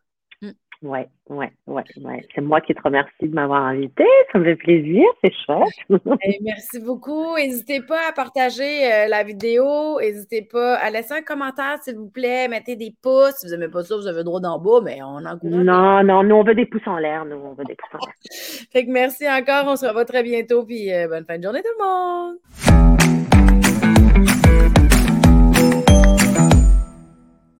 [0.83, 2.27] Oui, oui, oui, ouais.
[2.35, 4.05] C'est moi qui te remercie de m'avoir invité.
[4.31, 5.73] Ça me fait plaisir, c'est chouette.
[6.41, 7.35] Merci beaucoup.
[7.35, 9.99] N'hésitez pas à partager euh, la vidéo.
[9.99, 12.47] N'hésitez pas à laisser un commentaire, s'il vous plaît.
[12.47, 13.37] Mettez des pouces.
[13.37, 15.41] Si vous n'aimez pas ça, vous avez le droit d'en bas, mais on encourage.
[15.41, 17.25] Non, non, nous, on veut des pouces en l'air.
[17.25, 18.15] Nous, on veut des pouces en l'air.
[18.71, 19.65] fait que merci encore.
[19.65, 20.63] On se revoit très bientôt.
[20.63, 23.36] Puis euh, bonne fin de journée, tout le monde.